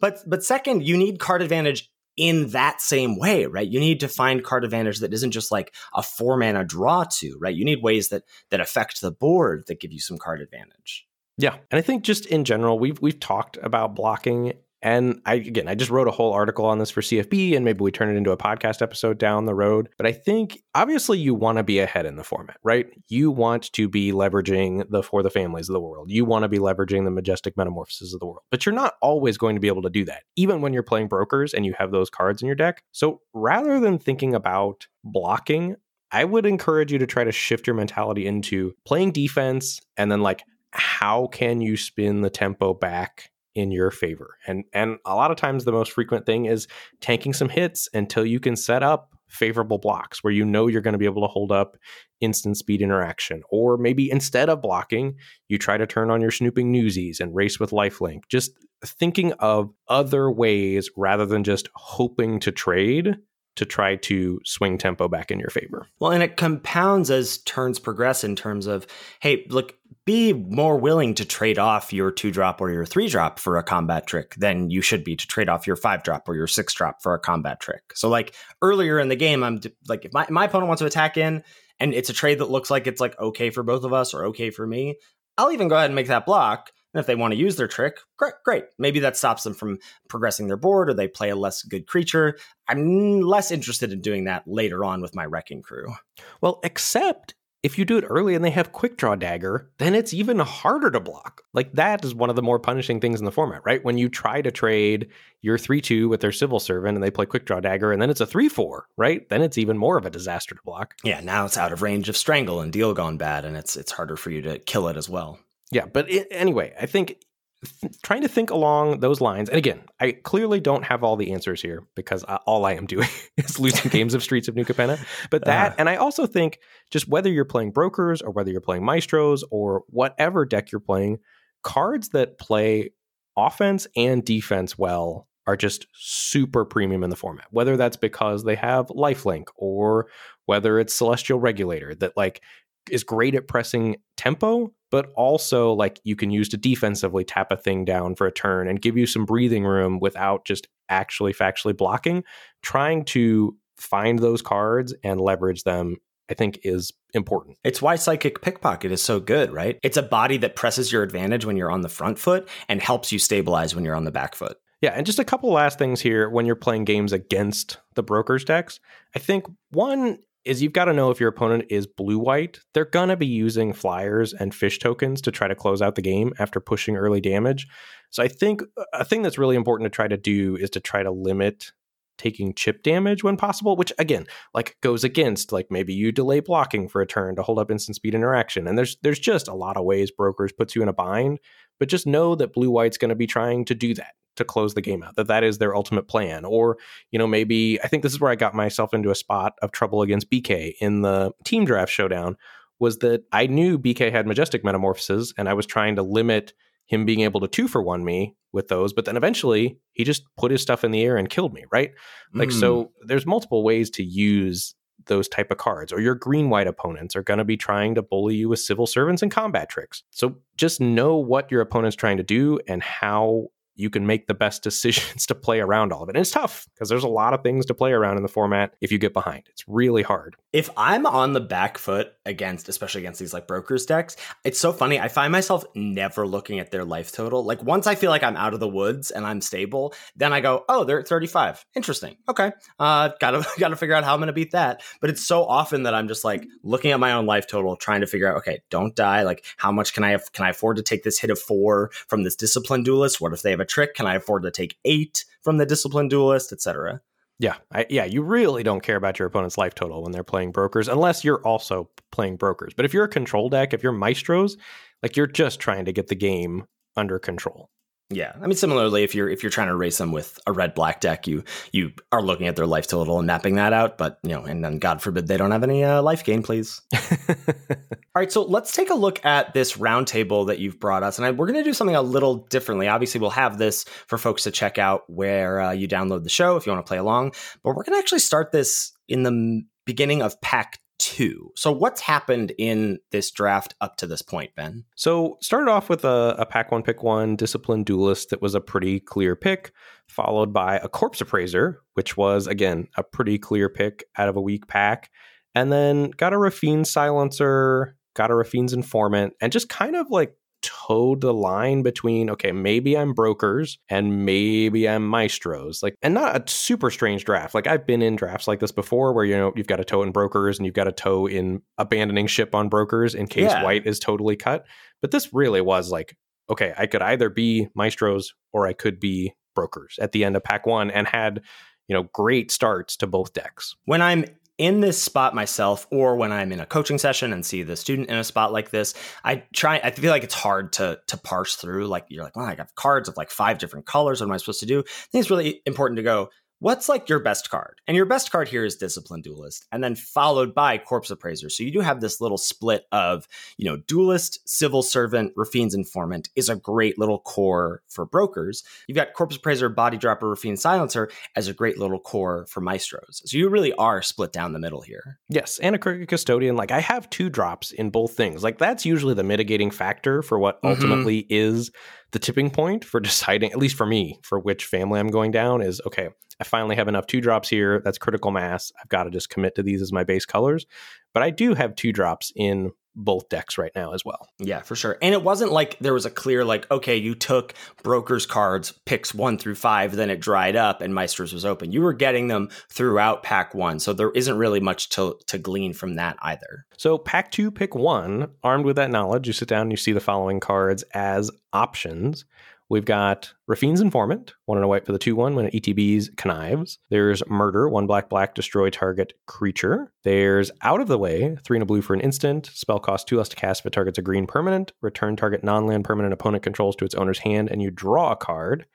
[0.00, 1.89] but but second, you need card advantage
[2.20, 3.66] in that same way, right?
[3.66, 7.34] You need to find card advantage that isn't just like a four mana draw to,
[7.40, 7.54] right?
[7.54, 11.06] You need ways that that affect the board that give you some card advantage.
[11.38, 14.52] Yeah, and I think just in general, we've we've talked about blocking
[14.82, 17.82] and I again, I just wrote a whole article on this for CFB, and maybe
[17.82, 19.88] we turn it into a podcast episode down the road.
[19.96, 22.86] But I think obviously you want to be ahead in the format, right?
[23.08, 26.10] You want to be leveraging the for the families of the world.
[26.10, 28.42] You want to be leveraging the majestic metamorphoses of the world.
[28.50, 31.08] But you're not always going to be able to do that, even when you're playing
[31.08, 32.82] brokers and you have those cards in your deck.
[32.92, 35.76] So rather than thinking about blocking,
[36.10, 40.22] I would encourage you to try to shift your mentality into playing defense and then
[40.22, 44.36] like how can you spin the tempo back in your favor.
[44.46, 46.68] And and a lot of times the most frequent thing is
[47.00, 50.92] tanking some hits until you can set up favorable blocks where you know you're going
[50.92, 51.76] to be able to hold up
[52.20, 53.42] instant speed interaction.
[53.50, 55.16] Or maybe instead of blocking,
[55.48, 58.22] you try to turn on your snooping newsies and race with lifelink.
[58.28, 58.52] Just
[58.84, 63.16] thinking of other ways rather than just hoping to trade
[63.56, 65.86] to try to swing tempo back in your favor.
[65.98, 68.86] Well, and it compounds as turns progress in terms of,
[69.20, 69.76] hey, look,
[70.06, 73.62] be more willing to trade off your two drop or your three drop for a
[73.62, 76.72] combat trick than you should be to trade off your five drop or your six
[76.72, 77.82] drop for a combat trick.
[77.94, 81.16] So, like earlier in the game, I'm like, if my, my opponent wants to attack
[81.16, 81.42] in
[81.78, 84.26] and it's a trade that looks like it's like okay for both of us or
[84.26, 84.96] okay for me,
[85.36, 87.68] I'll even go ahead and make that block and if they want to use their
[87.68, 88.64] trick, great, great.
[88.78, 89.78] Maybe that stops them from
[90.08, 92.36] progressing their board or they play a less good creature.
[92.68, 95.94] I'm less interested in doing that later on with my wrecking crew.
[96.40, 100.14] Well, except if you do it early and they have quick draw dagger, then it's
[100.14, 101.42] even harder to block.
[101.52, 103.84] Like that is one of the more punishing things in the format, right?
[103.84, 105.08] When you try to trade
[105.42, 108.10] your 3 2 with their civil servant and they play quick draw dagger and then
[108.10, 109.28] it's a 3 4, right?
[109.28, 110.94] Then it's even more of a disaster to block.
[111.04, 113.92] Yeah, now it's out of range of strangle and deal gone bad and it's it's
[113.92, 115.38] harder for you to kill it as well.
[115.70, 117.16] Yeah, but it, anyway, I think
[117.64, 121.32] th- trying to think along those lines, and again, I clearly don't have all the
[121.32, 124.64] answers here because I, all I am doing is losing games of Streets of New
[124.64, 124.98] Capenna.
[125.30, 125.74] But that, uh.
[125.78, 126.58] and I also think
[126.90, 131.18] just whether you're playing brokers or whether you're playing maestros or whatever deck you're playing,
[131.62, 132.90] cards that play
[133.36, 137.46] offense and defense well are just super premium in the format.
[137.50, 140.08] Whether that's because they have lifelink or
[140.46, 142.42] whether it's celestial regulator that like
[142.88, 147.56] is great at pressing tempo, but also like you can use to defensively tap a
[147.56, 151.76] thing down for a turn and give you some breathing room without just actually factually
[151.76, 152.24] blocking.
[152.62, 155.96] Trying to find those cards and leverage them
[156.30, 157.58] I think is important.
[157.64, 159.78] It's why Psychic Pickpocket is so good, right?
[159.82, 163.10] It's a body that presses your advantage when you're on the front foot and helps
[163.10, 164.56] you stabilize when you're on the back foot.
[164.80, 168.44] Yeah, and just a couple last things here when you're playing games against the brokers
[168.44, 168.80] decks.
[169.14, 172.60] I think one is you've got to know if your opponent is blue white.
[172.72, 176.02] They're going to be using flyers and fish tokens to try to close out the
[176.02, 177.66] game after pushing early damage.
[178.10, 178.62] So I think
[178.92, 181.72] a thing that's really important to try to do is to try to limit
[182.20, 186.86] taking chip damage when possible, which again, like goes against like maybe you delay blocking
[186.86, 188.68] for a turn to hold up instant speed interaction.
[188.68, 191.40] And there's there's just a lot of ways brokers puts you in a bind,
[191.78, 194.74] but just know that blue white's going to be trying to do that to close
[194.74, 196.78] the game out that that is their ultimate plan or
[197.10, 199.72] you know maybe i think this is where i got myself into a spot of
[199.72, 202.36] trouble against bk in the team draft showdown
[202.78, 206.54] was that i knew bk had majestic metamorphoses and i was trying to limit
[206.90, 210.24] him being able to two for one me with those but then eventually he just
[210.36, 211.92] put his stuff in the air and killed me right
[212.34, 212.60] like mm.
[212.60, 214.74] so there's multiple ways to use
[215.06, 218.02] those type of cards or your green white opponents are going to be trying to
[218.02, 222.16] bully you with civil servants and combat tricks so just know what your opponent's trying
[222.16, 223.46] to do and how
[223.80, 226.16] you can make the best decisions to play around all of it.
[226.16, 228.74] And it's tough because there's a lot of things to play around in the format
[228.80, 229.44] if you get behind.
[229.50, 230.36] It's really hard.
[230.52, 234.72] If I'm on the back foot against, especially against these like brokers decks, it's so
[234.72, 234.98] funny.
[234.98, 237.44] I find myself never looking at their life total.
[237.44, 240.40] Like once I feel like I'm out of the woods and I'm stable, then I
[240.40, 241.64] go, oh, they're at 35.
[241.74, 242.16] Interesting.
[242.28, 242.52] Okay.
[242.78, 244.82] Uh, gotta, gotta figure out how I'm going to beat that.
[245.00, 248.00] But it's so often that I'm just like looking at my own life total, trying
[248.00, 249.22] to figure out, okay, don't die.
[249.22, 250.32] Like how much can I have?
[250.32, 253.20] Can I afford to take this hit of four from this discipline duelist?
[253.20, 253.94] What if they have a trick?
[253.94, 257.00] Can I afford to take eight from the discipline duelist, etc.?
[257.38, 260.52] Yeah, I, yeah, you really don't care about your opponent's life total when they're playing
[260.52, 262.74] brokers, unless you're also playing brokers.
[262.74, 264.58] But if you're a control deck, if you're maestros,
[265.02, 266.66] like you're just trying to get the game
[266.96, 267.70] under control.
[268.12, 270.74] Yeah, I mean, similarly, if you're if you're trying to race them with a red
[270.74, 273.98] black deck, you you are looking at their life total and mapping that out.
[273.98, 276.82] But you know, and then God forbid they don't have any uh, life gain, please.
[277.28, 277.76] All
[278.16, 281.30] right, so let's take a look at this roundtable that you've brought us, and I,
[281.30, 282.88] we're going to do something a little differently.
[282.88, 286.56] Obviously, we'll have this for folks to check out where uh, you download the show
[286.56, 287.34] if you want to play along.
[287.62, 291.50] But we're going to actually start this in the beginning of pack two.
[291.56, 294.84] So, what's happened in this draft up to this point, Ben?
[294.94, 298.60] So, started off with a, a pack one, pick one discipline duelist that was a
[298.60, 299.72] pretty clear pick,
[300.06, 304.40] followed by a corpse appraiser, which was again a pretty clear pick out of a
[304.40, 305.10] weak pack
[305.54, 310.34] and then got a Raffine silencer, got a Raffine's informant, and just kind of like
[310.62, 316.36] towed the line between okay maybe i'm brokers and maybe i'm maestros like and not
[316.36, 317.54] a super strange draft.
[317.54, 320.02] Like i've been in drafts like this before where you know you've got a toe
[320.02, 323.62] in brokers and you've got a toe in abandoning ship on brokers in case yeah.
[323.62, 324.66] white is totally cut.
[325.00, 326.16] But this really was like
[326.48, 330.44] okay i could either be maestros or i could be brokers at the end of
[330.44, 331.42] pack one and had
[331.88, 333.74] you know great starts to both decks.
[333.84, 334.24] When i'm
[334.60, 338.10] in this spot myself or when I'm in a coaching session and see the student
[338.10, 338.92] in a spot like this,
[339.24, 341.86] I try I feel like it's hard to to parse through.
[341.86, 344.20] Like you're like, well, I got cards of like five different colors.
[344.20, 344.80] What am I supposed to do?
[344.80, 346.28] I think it's really important to go,
[346.60, 347.80] what's like your best card?
[347.88, 351.48] And your best card here is Discipline Duelist, and then followed by Corpse Appraiser.
[351.48, 356.28] So you do have this little split of, you know, Duelist, Civil Servant, Raffine's Informant
[356.36, 358.62] is a great little core for brokers.
[358.86, 363.22] You've got Corpse Appraiser, Body Dropper, Raffine Silencer as a great little core for Maestros.
[363.24, 365.18] So you really are split down the middle here.
[365.28, 366.56] Yes, and a Crooked Custodian.
[366.56, 368.44] Like I have two drops in both things.
[368.44, 370.68] Like that's usually the mitigating factor for what mm-hmm.
[370.68, 371.70] ultimately is
[372.12, 375.62] the tipping point for deciding, at least for me, for which family I'm going down
[375.62, 376.08] is okay,
[376.40, 377.82] I finally have enough two drops here.
[377.84, 378.72] That's critical mass.
[378.80, 380.66] I've got to just commit to these as my base colors.
[381.12, 384.28] But I do have two drops in both decks right now as well.
[384.38, 384.98] Yeah, for sure.
[385.00, 389.14] And it wasn't like there was a clear, like, okay, you took Broker's cards, picks
[389.14, 391.72] one through five, then it dried up and Maestros was open.
[391.72, 393.78] You were getting them throughout pack one.
[393.78, 396.66] So there isn't really much to, to glean from that either.
[396.76, 399.92] So pack two, pick one, armed with that knowledge, you sit down and you see
[399.92, 402.24] the following cards as options.
[402.70, 406.16] We've got Raffine's Informant, one and a white for the 2 1 when it ETBs
[406.16, 406.78] connives.
[406.88, 409.92] There's Murder, one black black, destroy target creature.
[410.04, 412.46] There's Out of the Way, three and a blue for an instant.
[412.46, 414.72] Spell cost two less to cast if it targets a green permanent.
[414.82, 418.16] Return target non land permanent opponent controls to its owner's hand, and you draw a
[418.16, 418.66] card.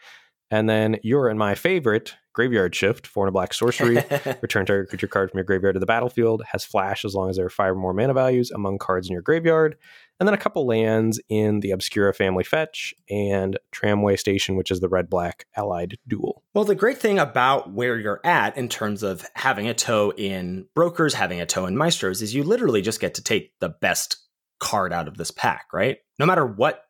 [0.52, 3.96] And then you're in my favorite, Graveyard Shift, four and a black sorcery.
[4.42, 6.44] Return target creature card from your graveyard to the battlefield.
[6.52, 9.14] Has flash as long as there are five or more mana values among cards in
[9.14, 9.78] your graveyard
[10.20, 14.80] and then a couple lands in the Obscura family fetch and Tramway Station, which is
[14.80, 16.44] the red black allied dual.
[16.54, 20.68] Well, the great thing about where you're at in terms of having a toe in
[20.74, 24.18] brokers, having a toe in maestros, is you literally just get to take the best
[24.60, 25.98] card out of this pack, right?
[26.18, 26.86] No matter what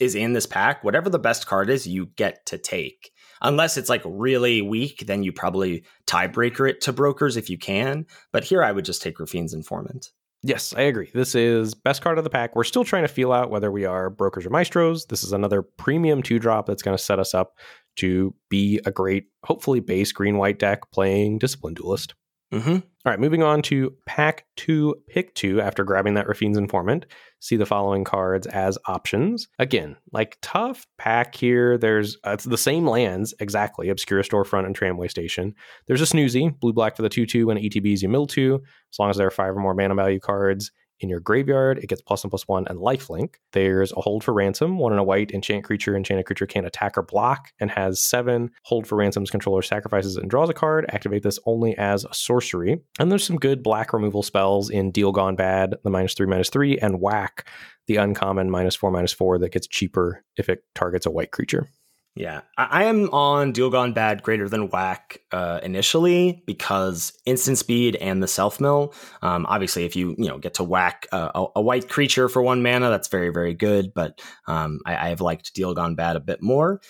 [0.00, 3.12] is in this pack, whatever the best card is, you get to take.
[3.42, 8.06] Unless it's like really weak, then you probably tiebreaker it to brokers if you can.
[8.32, 10.10] But here I would just take Raffine's Informant.
[10.44, 11.10] Yes, I agree.
[11.14, 12.56] This is best card of the pack.
[12.56, 15.06] We're still trying to feel out whether we are brokers or maestros.
[15.06, 17.56] This is another premium two drop that's going to set us up
[17.96, 22.14] to be a great, hopefully base green white deck playing Discipline Duelist.
[22.52, 22.72] Mm-hmm.
[22.72, 25.60] All right, moving on to pack two, pick two.
[25.60, 27.06] After grabbing that Raffine's Informant,
[27.42, 29.48] see the following cards as options.
[29.58, 31.76] Again, like tough pack here.
[31.76, 35.54] There's uh, it's the same lands exactly: Obscura Storefront and Tramway Station.
[35.86, 38.62] There's a Snoozy, blue black for the two two, and ETBs you mill two,
[38.92, 40.70] as long as there are five or more mana value cards
[41.02, 43.34] in your graveyard, it gets plus one plus one and lifelink.
[43.52, 45.96] There's a hold for ransom, one and a white enchant creature.
[45.96, 48.50] Enchanted creature can't attack or block and has seven.
[48.64, 50.86] Hold for ransom's controller sacrifices and draws a card.
[50.90, 52.80] Activate this only as a sorcery.
[52.98, 56.50] And there's some good black removal spells in Deal Gone Bad, the minus three, minus
[56.50, 57.48] three, and Whack,
[57.86, 61.68] the uncommon minus four, minus four that gets cheaper if it targets a white creature.
[62.14, 67.96] Yeah, I am on Deal Gone Bad greater than whack uh, initially because instant speed
[67.96, 68.92] and the self mill.
[69.22, 72.62] Um, obviously, if you you know get to whack a, a, white creature for one
[72.62, 73.94] mana, that's very very good.
[73.94, 76.82] But um, I, I, have liked Deal Gone Bad a bit more.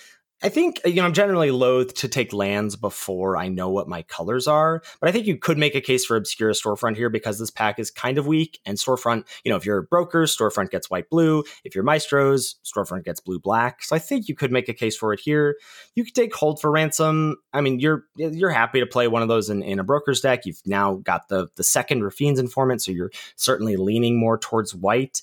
[0.45, 4.03] I think you know I'm generally loath to take lands before I know what my
[4.03, 7.39] colors are, but I think you could make a case for Obscura Storefront here because
[7.39, 8.61] this pack is kind of weak.
[8.67, 11.45] And Storefront, you know, if you're brokers, Storefront gets white blue.
[11.65, 13.85] If you're Maestros, Storefront gets blue black.
[13.85, 15.57] So I think you could make a case for it here.
[15.95, 17.37] You could take Hold for Ransom.
[17.53, 20.45] I mean, you're you're happy to play one of those in, in a broker's deck.
[20.45, 25.23] You've now got the the second Raffine's Informant, so you're certainly leaning more towards white.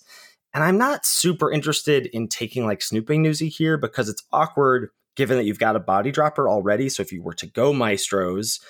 [0.54, 4.90] And I'm not super interested in taking like Snooping Newsy here because it's awkward
[5.20, 6.88] given that you've got a body dropper already.
[6.88, 8.62] So if you were to go Maestros,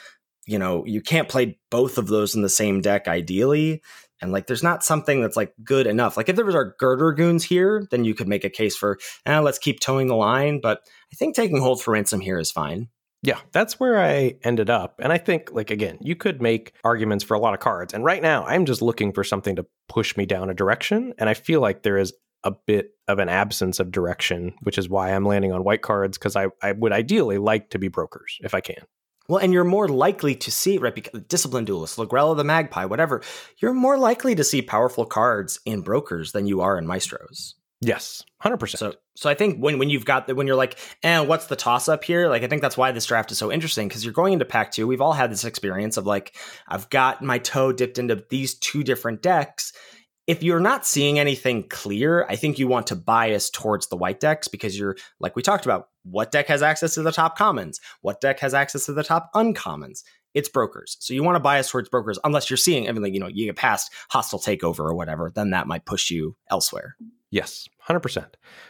[0.48, 3.84] you know, you can't play both of those in the same deck ideally.
[4.20, 6.18] And like, there's not something that's like good enough.
[6.18, 8.98] Like, if there was our girder goons here, then you could make a case for,
[9.28, 10.60] eh, let's keep towing the line.
[10.60, 10.80] But
[11.14, 12.88] I think taking hold for ransom here is fine.
[13.22, 15.00] Yeah, that's where I ended up.
[15.04, 17.94] And I think, like, again, you could make arguments for a lot of cards.
[17.94, 21.14] And right now, I'm just looking for something to push me down a direction.
[21.20, 22.12] And I feel like there is
[22.44, 26.18] a bit of an absence of direction, which is why I'm landing on white cards
[26.18, 28.84] because I, I would ideally like to be brokers if I can.
[29.28, 30.94] Well, and you're more likely to see, right?
[30.96, 33.22] Because Discipline Duelist, Lagrella the Magpie, whatever,
[33.60, 37.54] you're more likely to see powerful cards in brokers than you are in maestros.
[37.82, 38.80] Yes, hundred percent.
[38.80, 41.48] So, so I think when when you've got the, when you're like, and eh, what's
[41.48, 42.28] the toss up here?
[42.28, 44.72] Like, I think that's why this draft is so interesting because you're going into pack
[44.72, 44.86] two.
[44.86, 46.36] We've all had this experience of like,
[46.68, 49.72] I've got my toe dipped into these two different decks.
[50.30, 54.20] If you're not seeing anything clear, I think you want to bias towards the white
[54.20, 55.90] decks because you're like we talked about.
[56.04, 57.80] What deck has access to the top commons?
[58.02, 60.04] What deck has access to the top uncommons?
[60.36, 60.96] it's brokers.
[61.00, 63.48] So you want to bias towards brokers unless you're seeing I everything, you know, you
[63.48, 66.96] get past hostile takeover or whatever, then that might push you elsewhere.
[67.32, 68.26] Yes, 100%.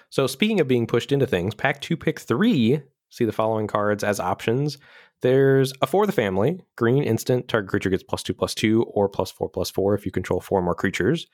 [0.10, 4.04] So speaking of being pushed into things, pack 2 pick 3 see the following cards
[4.04, 4.78] as options.
[5.22, 9.10] There's a for the family, green instant, target creature gets plus 2 plus 2 or
[9.10, 11.28] plus 4 plus 4 if you control four more creatures.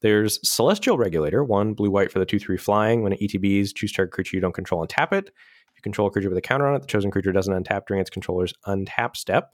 [0.00, 3.02] There's Celestial Regulator, one blue white for the 2 3 flying.
[3.02, 5.28] When it ETBs, choose target creature you don't control and tap it.
[5.28, 7.86] If you control a creature with a counter on it, the chosen creature doesn't untap
[7.86, 9.52] during its controller's untap step.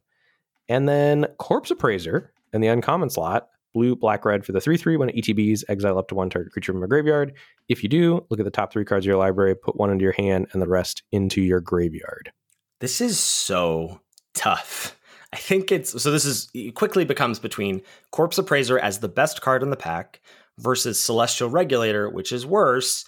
[0.68, 4.96] And then Corpse Appraiser in the uncommon slot, blue, black, red for the 3 3
[4.96, 7.34] when ETBs, exile up to one target creature from a graveyard.
[7.68, 10.02] If you do, look at the top three cards of your library, put one into
[10.04, 12.32] your hand, and the rest into your graveyard.
[12.80, 14.00] This is so
[14.34, 14.98] tough.
[15.32, 16.10] I think it's so.
[16.10, 20.20] This is it quickly becomes between Corpse Appraiser as the best card in the pack
[20.58, 23.04] versus Celestial Regulator, which is worse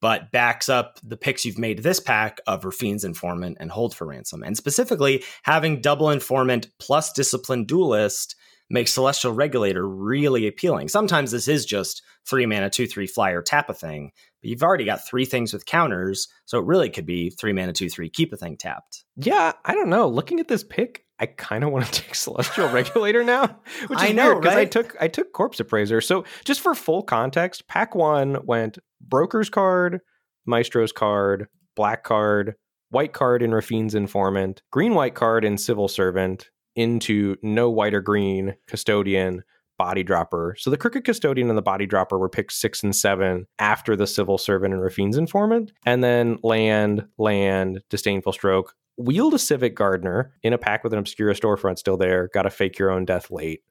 [0.00, 4.06] but backs up the picks you've made this pack of Raffine's Informant and Hold for
[4.06, 4.42] Ransom.
[4.42, 8.36] And specifically, having double Informant plus Discipline Duelist
[8.70, 10.88] makes Celestial Regulator really appealing.
[10.88, 14.84] Sometimes this is just three mana, two, three flyer, tap a thing, but you've already
[14.84, 18.32] got three things with counters, so it really could be three mana, two, three, keep
[18.32, 19.04] a thing tapped.
[19.16, 20.08] Yeah, I don't know.
[20.08, 23.58] Looking at this pick, I kind of want to take Celestial Regulator now,
[23.88, 24.62] which is I know, because right?
[24.62, 26.00] I took I took Corpse Appraiser.
[26.00, 30.00] So just for full context, pack one went Broker's card,
[30.46, 32.54] Maestro's card, Black card,
[32.90, 36.50] White card in Rafine's Informant, Green White card in Civil Servant,
[36.80, 39.44] into no white or green custodian
[39.78, 40.56] body dropper.
[40.58, 44.06] So the crooked custodian and the body dropper were picked six and seven after the
[44.06, 45.72] civil servant and Raffine's informant.
[45.86, 48.74] And then land, land, disdainful stroke.
[48.98, 52.28] Wield a civic gardener in a pack with an Obscura storefront still there.
[52.34, 53.62] Got to fake your own death late.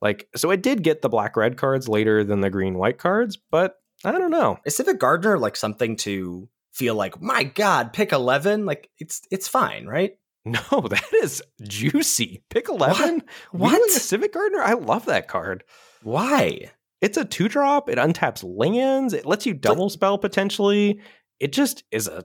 [0.00, 3.36] Like, so I did get the black red cards later than the green white cards,
[3.36, 4.58] but I don't know.
[4.64, 8.64] Is Civic Gardener like something to feel like, my God, pick eleven?
[8.64, 10.16] Like it's it's fine, right?
[10.52, 12.42] No, that is juicy.
[12.50, 13.22] Pick 11?
[13.52, 13.88] What?
[13.90, 14.62] A Civic Gardener?
[14.62, 15.64] I love that card.
[16.02, 16.72] Why?
[17.00, 17.88] It's a two drop.
[17.88, 19.12] It untaps lands.
[19.12, 21.00] It lets you double spell potentially.
[21.38, 22.24] It just is a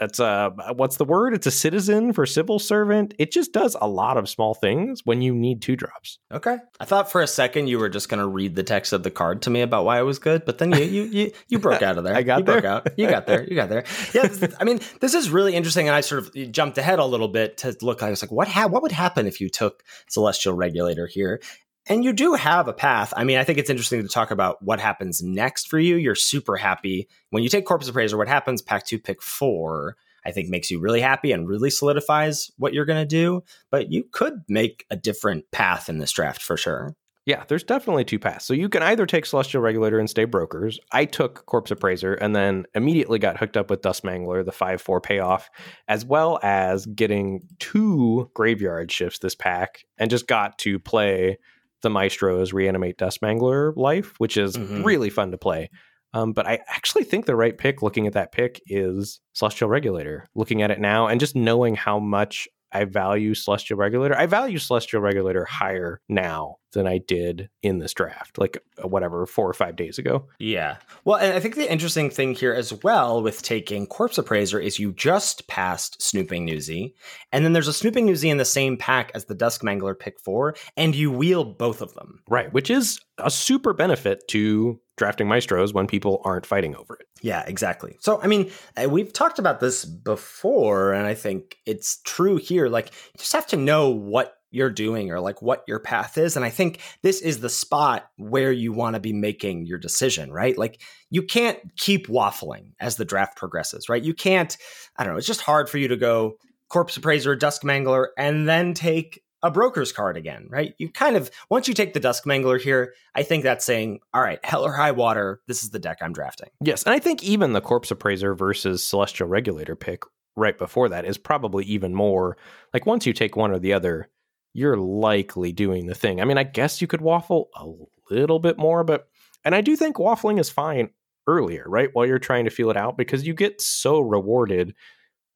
[0.00, 1.34] it's a what's the word?
[1.34, 3.14] It's a citizen for civil servant.
[3.18, 6.18] It just does a lot of small things when you need two drops.
[6.32, 6.56] Okay.
[6.80, 9.10] I thought for a second you were just going to read the text of the
[9.10, 11.82] card to me about why it was good, but then you you you, you broke
[11.82, 12.14] out of there.
[12.16, 12.60] I got you there.
[12.60, 12.88] broke out.
[12.98, 13.44] You got there.
[13.44, 13.84] You got there.
[14.12, 14.26] Yeah.
[14.28, 17.28] this- I mean, this is really interesting, and I sort of jumped ahead a little
[17.28, 18.02] bit to look.
[18.02, 21.40] I was like, what ha- what would happen if you took Celestial Regulator here?
[21.86, 23.12] And you do have a path.
[23.16, 25.96] I mean, I think it's interesting to talk about what happens next for you.
[25.96, 28.16] You're super happy when you take Corpse Appraiser.
[28.16, 28.62] What happens?
[28.62, 29.96] Pack two, pick four.
[30.26, 33.42] I think makes you really happy and really solidifies what you're going to do.
[33.70, 36.96] But you could make a different path in this draft for sure.
[37.26, 38.44] Yeah, there's definitely two paths.
[38.44, 40.78] So you can either take Celestial Regulator and stay brokers.
[40.92, 44.82] I took Corpse Appraiser and then immediately got hooked up with Dusk Mangler, the 5
[44.82, 45.48] 4 payoff,
[45.88, 51.38] as well as getting two graveyard shifts this pack and just got to play
[51.84, 54.84] the Maestro's Reanimate Dusk Mangler life, which is Mhm.
[54.84, 55.70] really fun to play.
[56.12, 60.28] Um, but I actually think the right pick, looking at that pick, is Celestial Regulator.
[60.34, 64.16] Looking at it now and just knowing how much I value Celestial Regulator.
[64.16, 69.24] I value Celestial Regulator higher now than I did in this draft, like uh, whatever,
[69.26, 70.28] four or five days ago.
[70.38, 70.76] Yeah.
[71.04, 74.78] Well, and I think the interesting thing here as well with taking Corpse Appraiser is
[74.78, 76.94] you just passed Snooping Newsy,
[77.32, 80.18] and then there's a Snooping Newsy in the same pack as the Dusk Mangler pick
[80.18, 82.20] four, and you wheel both of them.
[82.28, 82.52] Right.
[82.52, 87.06] Which is a super benefit to drafting Maestros when people aren't fighting over it.
[87.20, 87.96] Yeah, exactly.
[88.00, 92.68] So, I mean, uh, we've talked about this before, and I think it's true here.
[92.68, 96.36] Like, you just have to know what you're doing or like what your path is.
[96.36, 100.32] And I think this is the spot where you want to be making your decision,
[100.32, 100.56] right?
[100.56, 100.80] Like,
[101.10, 104.02] you can't keep waffling as the draft progresses, right?
[104.02, 104.56] You can't,
[104.96, 106.36] I don't know, it's just hard for you to go
[106.68, 110.74] Corpse Appraiser, Dusk Mangler, and then take a broker's card again, right?
[110.78, 114.22] You kind of once you take the Dusk Mangler here, I think that's saying, all
[114.22, 116.48] right, hell or high water, this is the deck I'm drafting.
[116.60, 120.02] Yes, and I think even the Corpse Appraiser versus Celestial Regulator pick
[120.34, 122.38] right before that is probably even more
[122.72, 124.08] like once you take one or the other,
[124.54, 126.22] you're likely doing the thing.
[126.22, 127.66] I mean, I guess you could waffle a
[128.10, 129.08] little bit more, but
[129.44, 130.88] and I do think waffling is fine
[131.26, 131.90] earlier, right?
[131.92, 134.74] While you're trying to feel it out because you get so rewarded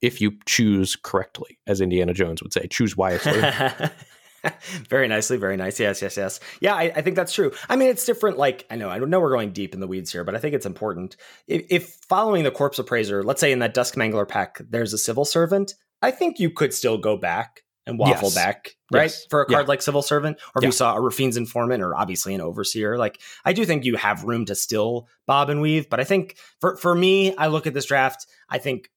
[0.00, 3.40] if you choose correctly, as Indiana Jones would say, choose wisely.
[4.88, 5.80] very nicely, very nice.
[5.80, 6.40] Yes, yes, yes.
[6.60, 7.52] Yeah, I, I, think that's true.
[7.68, 8.38] I mean, it's different.
[8.38, 10.54] Like, I know, I know we're going deep in the weeds here, but I think
[10.54, 11.16] it's important.
[11.46, 14.98] If, if following the corpse appraiser, let's say in that Dusk Mangler pack, there's a
[14.98, 18.34] civil servant, I think you could still go back and waffle Yes.
[18.34, 19.04] back, right?
[19.04, 19.24] Yes.
[19.30, 19.68] For a card Yeah.
[19.68, 20.68] like Civil Servant, or if Yeah.
[20.68, 22.98] you saw a Raffine's Informant, or obviously an Overseer.
[22.98, 25.88] Like, I do think you have room to still bob and weave.
[25.88, 28.26] But I think for for me, I look at this draft.
[28.50, 28.90] I think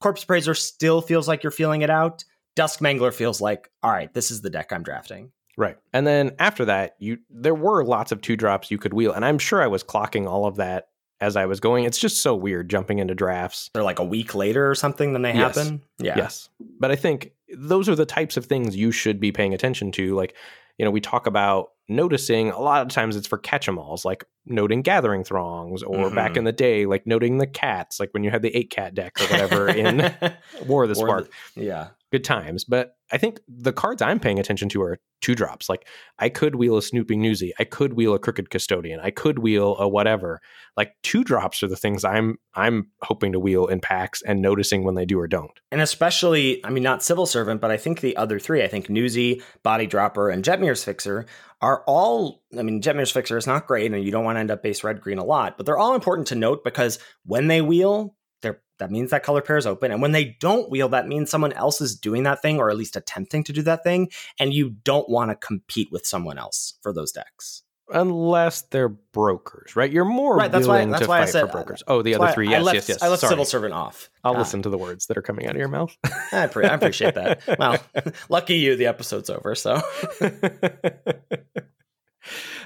[0.00, 2.24] Corpse Appraiser still feels like you're feeling it out.
[2.56, 5.30] Dusk Mangler feels like, all right, this is the deck I'm drafting.
[5.56, 5.76] Right.
[5.92, 9.12] And then after that, you there were lots of two drops you could wheel.
[9.12, 10.88] And I'm sure I was clocking all of that
[11.20, 11.84] as I was going.
[11.84, 13.70] It's just so weird jumping into drafts.
[13.74, 15.56] They're like a week later or something than they Yes.
[15.56, 15.82] happen.
[15.98, 16.14] Yeah.
[16.16, 16.48] Yes.
[16.78, 20.14] But I think those are the types of things you should be paying attention to.
[20.14, 20.34] Like,
[20.78, 24.04] you know, we talk about noticing a lot of times it's for catch 'em alls,
[24.04, 26.36] like noting gathering throngs, or back Mhm.
[26.38, 29.12] in the day, like noting the cats, like when you had the eight cat deck
[29.20, 29.98] or whatever in
[30.66, 31.30] War of the Spark.
[31.56, 31.88] yeah.
[32.10, 32.64] Good times.
[32.64, 35.68] But I think the cards I'm paying attention to are two drops.
[35.68, 35.86] Like
[36.18, 39.76] I could wheel a snooping newsy, I could wheel a crooked custodian, I could wheel
[39.78, 40.40] a whatever.
[40.76, 44.84] Like two drops are the things I'm I'm hoping to wheel in packs and noticing
[44.84, 45.50] when they do or don't.
[45.70, 48.88] And especially, I mean, not Civil Servant, but I think the other three, I think
[48.88, 51.26] Newsy, Body Dropper, and Jetmir's Fixer
[51.60, 54.50] are all, I mean, Jetmir's Fixer is not great and you don't want to end
[54.50, 57.60] up base red green a lot, but they're all important to note because when they
[57.60, 59.92] wheel, they're, that means that color pair is open.
[59.92, 62.76] And when they don't wheel, that means someone else is doing that thing or at
[62.76, 64.10] least attempting to do that thing.
[64.38, 67.62] And you don't want to compete with someone else for those decks.
[67.92, 69.90] Unless they're brokers, right?
[69.90, 71.82] You're more Right, that's why- willing that's to why I fight said- for brokers.
[71.88, 73.02] Oh, the other three, I yes, left, yes, yes.
[73.02, 73.30] I left Sorry.
[73.32, 74.08] Civil Servant off.
[74.22, 74.38] I'll Ah.
[74.38, 75.96] listen to the words that are coming out of your mouth.
[76.32, 77.42] I, pre- I appreciate that.
[77.58, 77.78] Well,
[78.28, 79.56] lucky you, the episode's over.
[79.56, 79.82] So.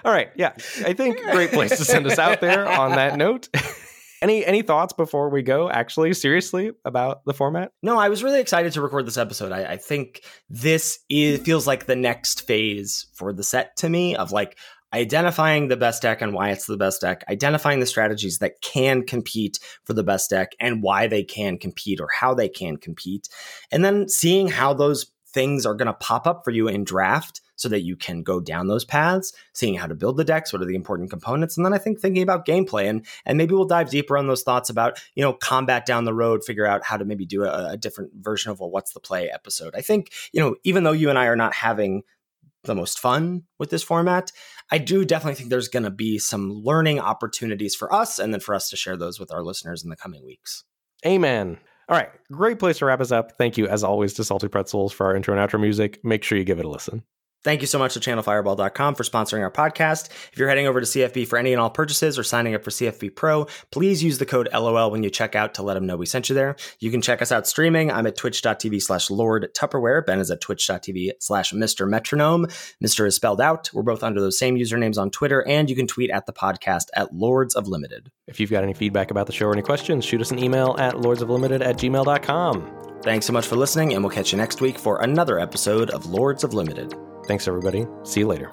[0.05, 0.53] All right, yeah.
[0.85, 3.49] I think great place to send us out there on that note.
[4.25, 5.70] Any any thoughts before we go?
[5.70, 7.72] Actually, seriously about the format?
[7.83, 9.53] No, I was really excited to record this episode.
[9.53, 14.16] I, I think this is, feels like the next phase for the set to me
[14.16, 14.57] of like
[14.95, 19.03] identifying the best deck and why it's the best deck, identifying the strategies that can
[19.03, 23.29] compete for the best deck and why they can compete or how they can compete,
[23.70, 27.41] and then seeing how those things are going to pop up for you in draft
[27.57, 30.63] so that you can go down those paths, seeing how to build the decks, what
[30.63, 33.65] are the important components, and then I think thinking about gameplay and and maybe we'll
[33.65, 36.97] dive deeper on those thoughts about you know combat down the road, figure out how
[36.97, 39.75] to maybe do a, a different version of a what's the play episode.
[39.75, 42.03] I think you know even though you and I are not having
[42.65, 44.33] the most fun with this format,
[44.71, 48.41] I do definitely think there's going to be some learning opportunities for us, and then
[48.41, 50.65] for us to share those with our listeners in the coming weeks.
[51.07, 51.59] Amen.
[51.89, 53.33] All right, great place to wrap us up.
[53.37, 56.03] Thank you, as always, to Salty Pretzels for our intro and outro music.
[56.03, 57.03] Make sure you give it a listen.
[57.45, 60.09] Thank you so much to channelfireball.com for sponsoring our podcast.
[60.33, 62.71] If you're heading over to CFB for any and all purchases or signing up for
[62.71, 65.97] CFB Pro, please use the code LOL when you check out to let them know
[65.97, 66.57] we sent you there.
[66.81, 67.93] You can check us out streaming.
[67.93, 70.05] I'm at twitch.tv slash Lord Tupperware.
[70.05, 71.89] Ben is at twitch.tv slash Mr.
[71.89, 72.47] Metronome.
[72.83, 73.07] Mr.
[73.07, 73.71] is spelled out.
[73.75, 76.87] We're both under those same usernames on Twitter, and you can tweet at the podcast
[76.95, 78.11] at Lords of Limited.
[78.27, 80.77] If you've got any feedback about the show or any questions, shoot us an email
[80.79, 83.01] at lordsoflimited at gmail.com.
[83.03, 86.07] Thanks so much for listening, and we'll catch you next week for another episode of
[86.07, 86.95] Lords of Limited.
[87.27, 87.87] Thanks, everybody.
[88.05, 88.51] See you later.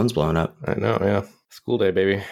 [0.00, 0.56] Phone's blown up.
[0.64, 1.26] I know, yeah.
[1.50, 2.22] School day, baby.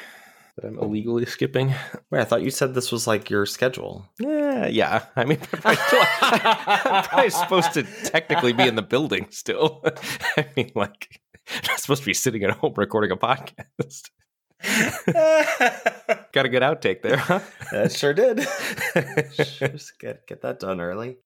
[0.57, 1.75] That I'm illegally skipping.
[2.11, 4.09] Wait, I thought you said this was like your schedule.
[4.19, 5.05] Yeah, yeah.
[5.14, 9.85] I mean, I'm probably supposed to technically be in the building still.
[10.39, 11.21] I mean, like,
[11.53, 14.09] I'm not supposed to be sitting at home recording a podcast.
[16.33, 17.41] Got a good outtake there, huh?
[17.71, 18.39] That sure did.
[19.59, 21.19] Just get get that done early.